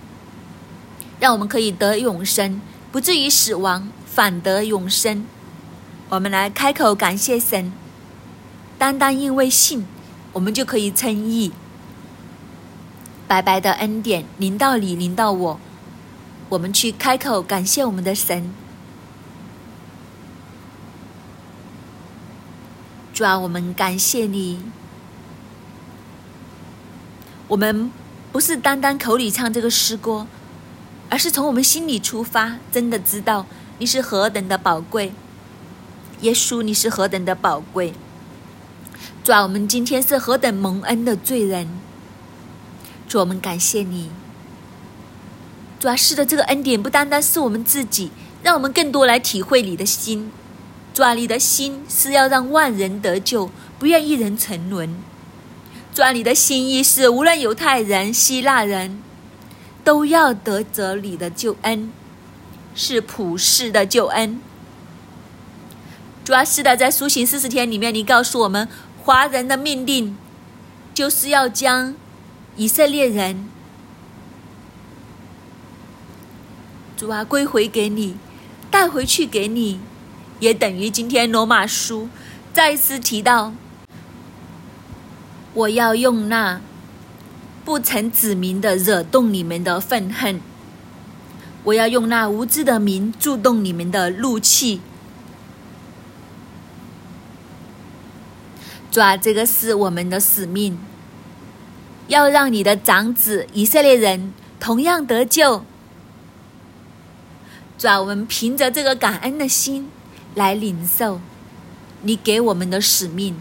[1.20, 5.26] 让我们可以得永生，不至于死亡，反得永生。
[6.08, 7.70] 我们来开口感谢神。
[8.78, 9.86] 单单因为信，
[10.32, 11.52] 我们就可以称义。
[13.28, 15.60] 白白的恩典临到你，临到我，
[16.52, 18.52] 我们去开口感谢我们的神。
[23.14, 24.60] 主啊，我们感谢你。
[27.48, 27.90] 我们
[28.30, 30.26] 不是单单口里唱这个诗歌，
[31.08, 33.46] 而是从我们心里出发，真的知道
[33.78, 35.14] 你是何等的宝贵。
[36.20, 37.94] 耶稣，你是何等的宝贵。
[39.24, 41.66] 主啊，我们今天是何等蒙恩的罪人！
[43.08, 44.10] 主，我们感谢你。
[45.82, 50.30] 主啊，是的，这个恩典不单单是我们自己，让我们更多来体会你的心。
[50.94, 54.94] 主啊，你的心是要让万人得救，不愿一人沉沦。
[55.92, 59.02] 主啊，你的心意是无论犹太人、希腊人，
[59.82, 61.90] 都要得着你的救恩，
[62.76, 64.40] 是普世的救恩。
[66.24, 68.68] 主啊，是的，在苏醒四十天里面，你告诉我们。
[69.02, 70.16] 华人的命令
[70.94, 71.96] 就是要将
[72.54, 73.48] 以色列人
[76.96, 78.16] 主啊归回给你，
[78.70, 79.80] 带回去给你，
[80.38, 82.08] 也等于今天罗马书
[82.52, 83.52] 再次提到，
[85.52, 86.60] 我要用那
[87.64, 90.40] 不曾指明的惹动你们的愤恨，
[91.64, 94.80] 我要用那无知的名触动你们的怒气。
[98.92, 100.78] 主啊这个是我们的使命，
[102.06, 105.64] 要让你的长子以色列人同样得救。
[107.82, 109.90] 主啊我们凭着这个感恩的心
[110.36, 111.20] 来领受
[112.02, 113.34] 你给我们的使命，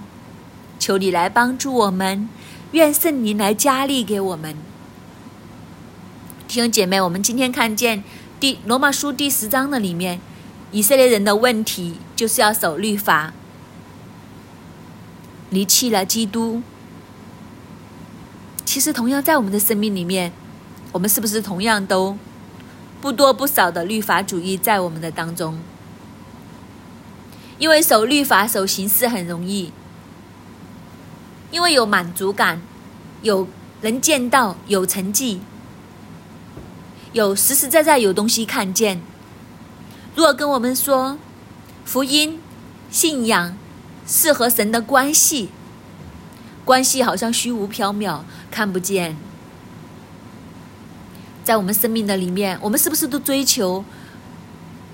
[0.80, 2.28] 求你来帮助我们，
[2.72, 4.56] 愿圣灵来加力给我们。
[6.48, 8.04] 弟兄姐妹，我们今天看见
[8.40, 10.20] 第罗马书第十章的里面，
[10.72, 13.34] 以色列人的问题就是要守律法。
[15.52, 16.64] 离弃了基督，
[18.66, 20.34] 其实同样在我们的生命里面，
[20.94, 22.18] 我们是不是同样都
[23.02, 25.60] 不多不少的律法主义在我们的当中？
[27.58, 29.74] 因为守律法、守形式很容易，
[31.52, 32.62] 因为有满足感，
[33.24, 33.48] 有
[33.82, 35.42] 能见到，有成绩，
[37.12, 39.02] 有实实在在有东西看见。
[40.16, 41.18] 如果跟我们说
[41.84, 42.40] 福音、
[42.90, 43.58] 信仰。
[44.08, 45.52] 是和神的关系，
[46.66, 49.16] 关系好像虚无缥缈，看不见。
[51.52, 53.84] 在我们生命的里面，我们是不是都追求，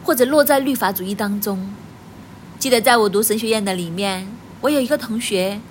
[0.03, 1.71] 或者落在律法主义当中？
[2.57, 4.27] 记得在我读神学院的里面，
[4.61, 5.61] 我有一个同学，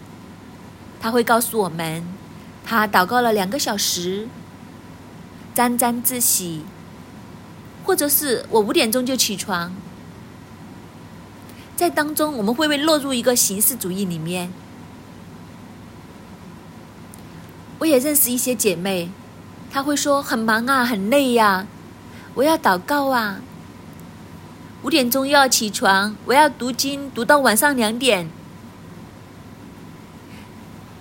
[1.00, 2.06] 他会告诉我们，
[2.64, 4.28] 他祷告了两个小时，
[5.52, 6.62] 沾沾自喜，
[7.82, 9.74] 或者是我五点钟就起床。
[11.74, 14.52] 在当中，我们会不会落入一个形式主义里面？
[17.80, 19.10] 我也认识一些姐妹，
[19.76, 21.66] 他会说很忙啊，很累呀，
[22.32, 23.42] 我要祷告啊，
[24.82, 28.30] 五点钟又要起床，我要读经读到晚上两点。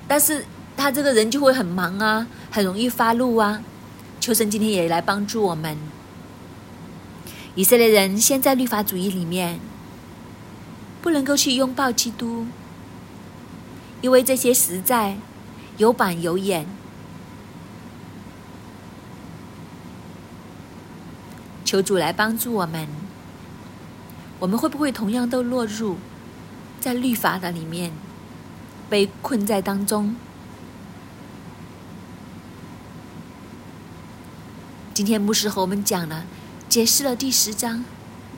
[0.09, 0.45] 但是
[0.75, 3.61] 他这个人就会很忙啊，很容易发怒啊。
[4.19, 5.77] 求神今天也来帮助我们。
[7.55, 9.61] 以色列人现在律法主义里面。
[11.01, 12.45] 不能够去拥抱基督，
[14.01, 15.15] 因为这些实在
[15.77, 16.67] 有板有眼。
[21.65, 22.87] 求主来帮助我们。
[24.39, 25.97] 我们会不会同样都落入
[26.79, 27.91] 在律法的里面，
[28.89, 30.15] 被困在当中？
[34.93, 36.25] 今天牧师和我们讲了，
[36.69, 37.83] 解释了第十章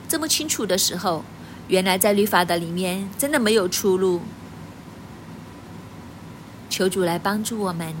[0.08, 1.24] 这么清楚的时候，
[1.68, 4.22] 原来在律法的里面真的没有出路。
[6.70, 7.94] 求主来帮助我们。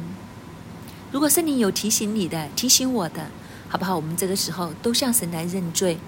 [1.10, 3.30] 如果圣灵有提醒你的，提醒我的，
[3.68, 3.94] 好不好？
[3.94, 5.98] 我们这个时候都向神来认罪。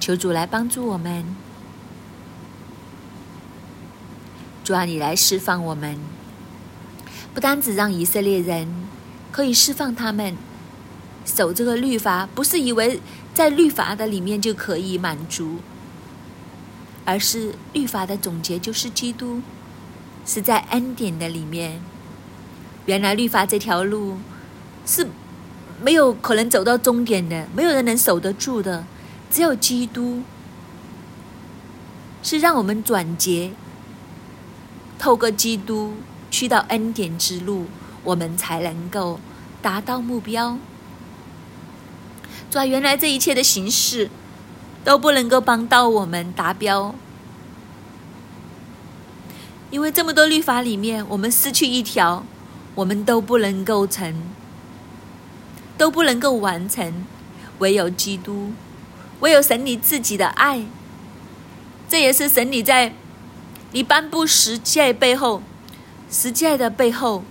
[0.00, 1.24] 求主来帮助我们，
[4.64, 5.98] 主啊，你来释放我们，
[7.34, 8.66] 不单只让以色列人
[9.30, 10.36] 可以释放他们
[11.26, 12.98] 守这个律法，不是以为
[13.34, 15.58] 在律法的里面就可以满足，
[17.04, 19.42] 而是律法的总结就是基督，
[20.24, 21.80] 是在恩典的里面。
[22.86, 24.16] 原来律法这条路
[24.86, 25.06] 是
[25.82, 28.84] 没有可能走到终点的，没有人能守得住的。
[29.30, 30.22] 只有基督
[32.22, 33.52] 是让我们转结，
[34.98, 35.94] 透过基督
[36.30, 37.66] 去到恩典之路，
[38.04, 39.20] 我们才能够
[39.62, 40.58] 达到目标。
[42.50, 44.10] 主啊，原来这一切的形式
[44.84, 46.92] 都不能够帮到我们达标，
[49.70, 52.24] 因为这么多律法里面，我们失去一条，
[52.74, 54.12] 我们都不能够成，
[55.80, 57.06] 都不能够完成，
[57.60, 58.52] 唯有基督。
[59.20, 60.66] 唯有神你自己的爱，
[61.88, 62.92] 这也是神你在
[63.72, 65.42] 你颁布十诫背后，
[66.10, 67.24] 十诫的背后，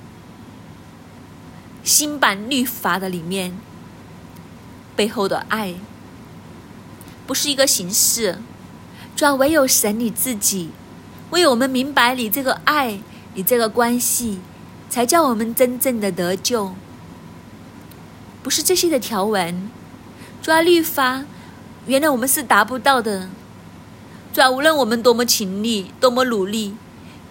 [1.84, 3.56] 新版律法的里面
[4.96, 5.76] 背后的爱，
[7.28, 8.40] 不是一个形式，
[9.16, 10.72] 主要唯有神你自己，
[11.30, 13.00] 唯有我们明白你这个爱，
[13.36, 14.40] 你这个关系，
[14.90, 16.74] 才叫我们真正的得救，
[18.42, 19.70] 不是这些的条文，
[20.42, 21.26] 抓律法。
[21.86, 23.30] 原来我们是达不到的，
[24.34, 26.76] 主要无论我们多么勤力、多么努力，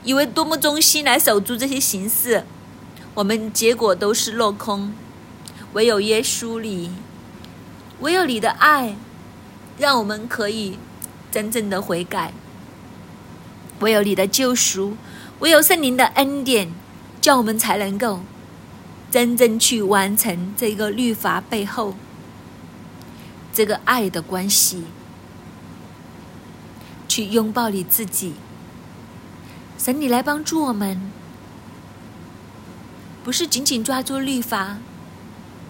[0.03, 2.45] 以为多么忠心来守住这些形式，
[3.15, 4.93] 我们结果都是落空。
[5.75, 6.91] 唯有耶稣里，
[8.01, 8.97] 唯有你的爱，
[9.79, 10.79] 让我们可以
[11.31, 12.33] 真正的悔改；
[13.81, 14.97] 唯有你的救赎，
[15.41, 16.73] 唯有圣灵的恩典，
[17.21, 18.21] 叫我们才能够
[19.11, 21.95] 真正去完成这个律法背后。
[23.53, 24.85] 这个爱的关系，
[27.09, 28.35] 去拥抱你自己。
[29.77, 31.11] 神，你来帮助我们，
[33.25, 34.79] 不是紧紧抓住律法，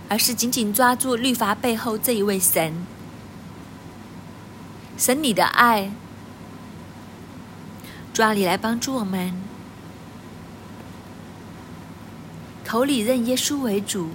[0.09, 2.87] 而是紧紧抓住律法背后这一位神。
[4.99, 5.91] 神，你的爱，
[8.13, 9.33] 抓你来帮助我们，
[12.69, 14.11] 口里认耶稣为主。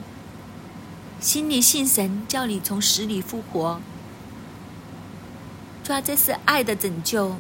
[1.20, 3.82] 心里信神，叫你从死里复活。
[5.84, 7.36] 主啊，这是爱的拯救。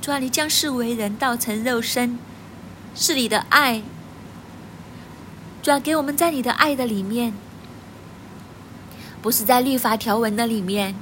[0.00, 2.18] 主啊，你将世为人，道成肉身，
[2.94, 3.82] 是你的爱。
[5.62, 7.34] 主啊，给我们在你的爱的里面，
[9.20, 10.94] 不是在律法条文的里面，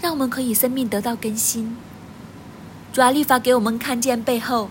[0.00, 1.76] 让我们可以生命得到更新。
[2.94, 4.70] 主啊，律法给我们看见背后，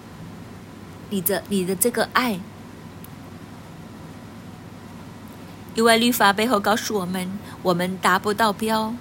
[1.11, 2.39] 你的你的这个爱。
[5.75, 8.93] 因为律法背后告诉我们，我们达不到标，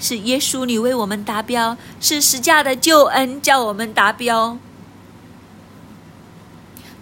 [0.00, 4.58] 是耶稣你为我们达标，是十架的救恩叫我们达标。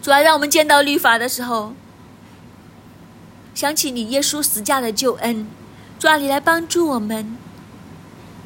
[0.03, 1.73] 主要让我们见到律法的时候，
[3.55, 5.49] 想起你耶稣十架的救恩，
[5.99, 7.39] 主要你来帮助我们，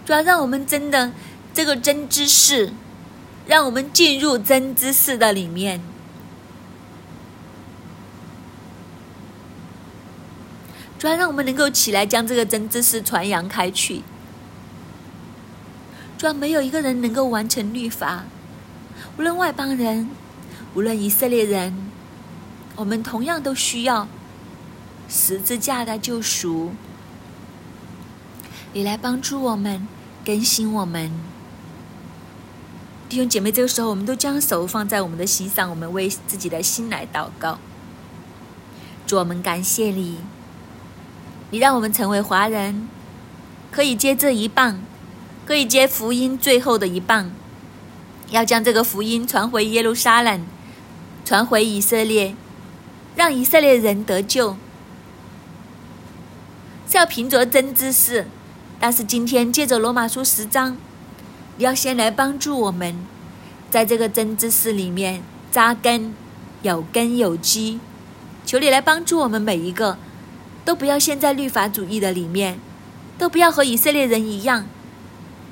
[0.06, 1.12] 主要让我们真的
[1.52, 2.72] 这个真知识，
[3.46, 5.80] 让我们进入真知识的里面。
[10.98, 14.02] 主要让我们能够起来，将这个真知识传扬开去。
[16.16, 18.24] 主要没有一个人能够完成律法，
[19.18, 20.08] 无论外邦人，
[20.74, 21.90] 无论以色列人，
[22.76, 24.06] 我们同样都需要
[25.08, 26.70] 十字架的救赎。
[28.72, 29.88] 你来帮助我们，
[30.24, 31.31] 更新我们。
[33.12, 37.58] 弟兄姐妹，这个时候，我们都将手放在我们的心上，我们为自己的心来祷告。
[39.06, 40.16] 主，我们感谢你。
[41.50, 42.88] 你让我们成为华人，
[43.70, 44.80] 可以接这一棒，
[45.44, 47.30] 可以接福音最后的一棒，
[48.30, 50.46] 要将这个福音传回耶路撒冷，
[51.22, 52.34] 传回以色列，
[53.14, 54.56] 让以色列人得救，
[56.88, 58.26] 是要凭着真知识。
[58.80, 60.78] 但是今天借着罗马书十章，
[61.58, 62.96] 要先来帮助我们，
[63.70, 66.14] 在这个真知识里面扎根，
[66.62, 67.78] 有根有基。
[68.44, 69.96] 求你来帮助我们每一个，
[70.64, 72.58] 都不要陷在律法主义的里面，
[73.18, 74.66] 都不要和以色列人一样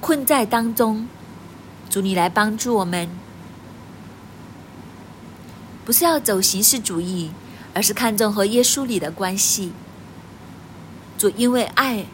[0.00, 1.06] 困在当中。
[1.88, 3.08] 主，你来帮助我们，
[5.84, 7.30] 不是要走形式主义，
[7.74, 9.72] 而是看重和耶稣里的关系。
[11.18, 12.06] 主因为爱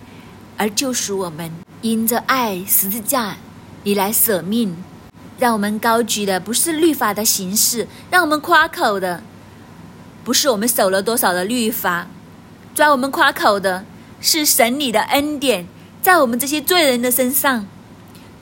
[0.56, 3.36] 而救赎我们，因着爱十字架，
[3.86, 4.74] 你来舍命，
[5.38, 9.22] 让我们高举的不是律法的形式，让我们夸口的
[10.24, 12.08] 不是我们守了多少的律法，
[12.74, 13.84] 抓我们夸口的
[14.20, 15.68] 是神你的恩典，
[16.02, 17.68] 在我们这些罪人的身上。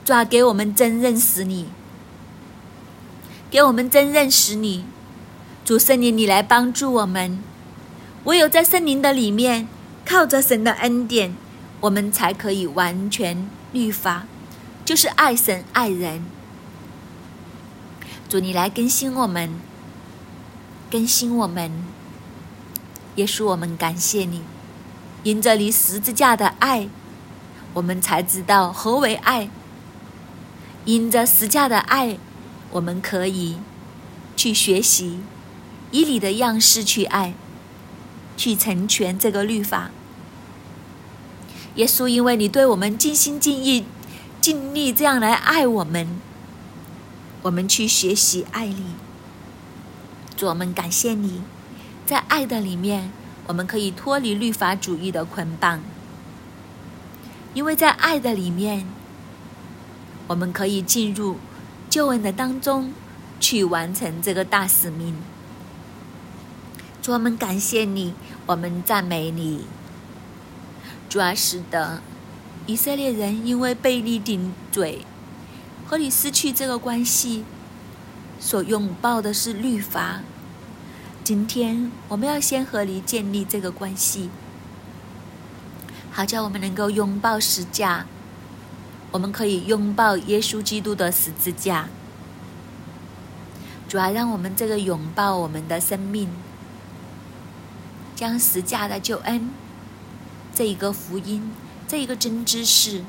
[0.03, 1.69] 抓给我们真认识你，
[3.51, 4.85] 给我们真认识你，
[5.63, 7.39] 主圣灵，你来帮助我们。
[8.25, 9.69] 唯有在圣灵的里面，
[10.07, 11.35] 靠着神的恩典，
[11.81, 14.27] 我们才可以完全律法，
[14.85, 16.24] 就是爱神爱人。
[18.28, 19.51] 主，你来更新我们，
[20.91, 21.70] 更新我们。
[23.16, 24.43] 耶稣，我们感谢你，
[25.22, 26.89] 因着你十字架的爱，
[27.72, 29.49] 我们才知道何为爱。
[30.85, 32.18] 因着十字架的爱，
[32.72, 33.59] 我们可以
[34.37, 35.20] 去学习，
[35.93, 37.35] 以你的样式去爱，
[38.37, 39.91] 去成全这个律法。
[41.76, 43.85] 耶稣，因为你对我们尽心尽意、
[44.45, 46.07] 尽力这样来爱我们，
[47.41, 48.95] 我们去学习爱你。
[50.37, 51.41] 主，我们感谢你，
[52.05, 53.11] 在爱的里面，
[53.47, 55.81] 我们可以脱离律法主义的捆绑，
[57.55, 58.87] 因为在爱的里面。
[60.27, 61.39] 我们可以进入
[61.89, 62.93] 救恩的当中，
[63.41, 65.17] 去完成这个大使命。
[67.01, 68.13] 主，我们感谢你，
[68.45, 69.65] 我们赞美你。
[71.09, 72.03] 主啊，是的，
[72.67, 75.05] 以色列人因为背你顶嘴，
[75.87, 77.45] 和你失去这个关系，
[78.41, 80.23] 所拥抱的是律法。
[81.23, 84.31] 今天我们要先和你建立这个关系，
[86.11, 88.07] 好叫我们能够拥抱十架。
[89.12, 91.91] 我们可以拥抱耶稣基督的十字架，
[93.87, 96.31] 主要让我们这个拥抱我们的生命，
[98.17, 99.51] 将十架的救恩
[100.55, 101.53] 这一个福音，
[101.87, 103.05] 这一个真知识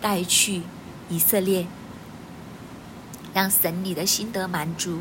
[0.00, 0.62] 带去
[1.08, 1.66] 以色列，
[3.34, 5.00] 让神你的心得满足，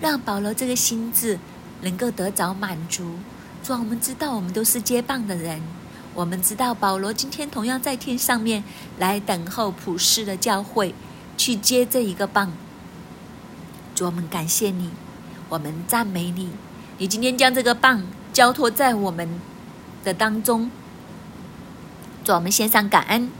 [0.00, 1.38] 让保罗这个心智
[1.80, 3.16] 能够得着满足。
[3.64, 5.62] 主，我们知道我们都是接棒的人。
[6.14, 8.62] 我们知道保罗今天同样在天上面
[8.98, 10.94] 来等候普世的教会，
[11.38, 12.52] 去接这一个棒。
[13.94, 14.90] 主，我们感谢你，
[15.48, 16.50] 我们赞美你。
[16.98, 18.02] 你今天将这个棒
[18.32, 19.40] 交托在我们
[20.04, 20.70] 的当中，
[22.24, 23.30] 主，我们献上感恩。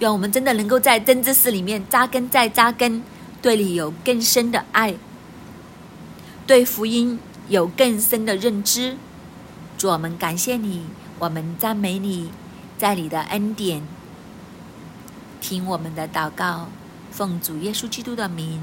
[0.00, 3.02] 愿我们真的能够在真知识里面扎根，再扎根，
[3.42, 4.94] 对你有更深的爱，
[6.46, 7.18] 对福音
[7.48, 8.96] 有更深的认知。
[9.76, 10.86] 主，我们感谢你，
[11.18, 12.30] 我们赞美你，
[12.78, 13.82] 在你的恩典，
[15.40, 16.68] 听我们的祷告，
[17.10, 18.60] 奉主耶稣基督的名，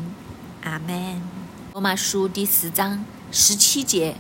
[0.64, 1.22] 阿门。
[1.74, 4.16] 罗马书第十章十七节，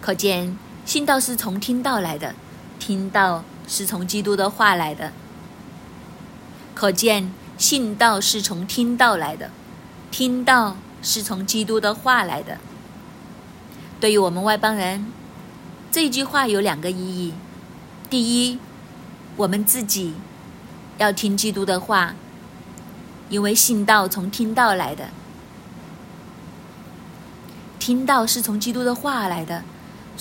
[0.00, 2.34] 可见信道是从听到来的，
[2.78, 5.12] 听到是从基督的话来的。
[6.74, 9.50] 可见信道是从听到来的，
[10.10, 12.58] 听到是从基督的话来的。
[14.00, 15.06] 对于我们外邦人。
[15.92, 17.34] 这句话有两个意义：
[18.08, 18.58] 第一，
[19.36, 20.14] 我们自己
[20.96, 22.14] 要听基督的话，
[23.28, 25.10] 因为信道从听到来的，
[27.78, 29.62] 听到是从基督的话来的，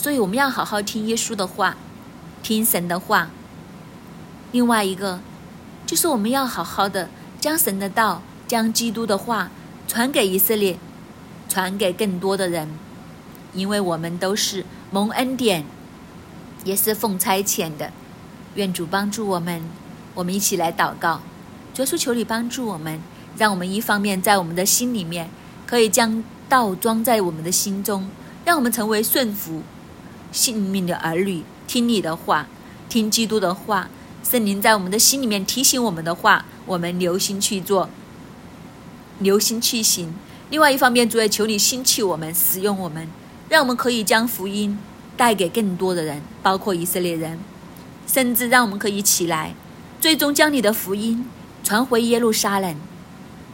[0.01, 1.77] 所以我们要好好听耶稣的话，
[2.41, 3.29] 听神的话。
[4.51, 5.19] 另外一个，
[5.85, 7.07] 就是我们要好好的
[7.39, 9.51] 将神的道、将基督的话
[9.87, 10.79] 传给以色列，
[11.47, 12.67] 传给更多的人，
[13.53, 14.65] 因为我们都是。
[14.89, 15.65] 蒙恩典，
[16.65, 17.91] 也是奉差遣的。
[18.55, 19.61] 愿主帮助我们，
[20.15, 21.21] 我们一起来祷告。
[21.75, 22.99] 主稣求你帮助我们，
[23.37, 25.29] 让我们一方面在我们的心里面，
[25.67, 28.09] 可以将道装在我们的心中，
[28.43, 29.61] 让我们成为顺服
[30.31, 32.47] 性命的儿女，听你的话，
[32.89, 33.89] 听基督的话。
[34.23, 37.89] 圣灵在我们的心里面提醒我们的话，我们留心去做，
[39.19, 40.13] 留心去行。
[40.49, 43.07] 另外一方面，主也求你兴起我们，使用我们。
[43.49, 44.77] 让我们可以将福音
[45.17, 47.39] 带给更多的人，包括以色列人，
[48.07, 49.55] 甚至让我们可以起来，
[49.99, 51.25] 最终将你的福音
[51.63, 52.75] 传回耶路撒冷，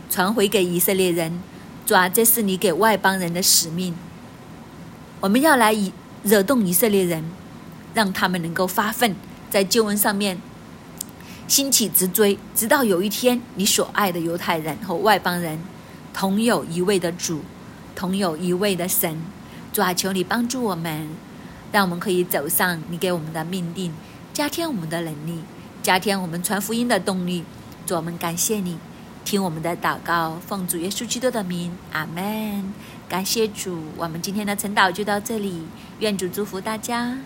[0.10, 1.42] 传回给以色列人。
[1.86, 3.96] 主啊，这是你给外邦人的使命。
[5.22, 5.92] 我们要来以
[6.28, 7.24] 惹动以色列人，
[7.94, 9.16] 让他们能够发奋，
[9.50, 10.38] 在旧恩上面
[11.48, 15.58] 兴起直追，直到有一天，你所爱的犹太人和外邦人
[16.14, 17.40] 同有一位的主，
[17.96, 19.18] 同有一位的神。
[19.72, 21.08] 主啊，求你帮助我们，
[21.72, 23.94] 让我们可以走上你给我们的命定，
[24.34, 25.40] 加添我们的能力，
[25.82, 27.46] 加添我们传福音的动力。
[27.86, 28.78] 主，我们感谢你，
[29.24, 32.74] 听我们的祷告，奉主耶稣基督的名，阿门。
[33.10, 35.64] 感谢主，我们今天的晨祷就到这里，
[36.00, 37.18] 愿主祝福大家。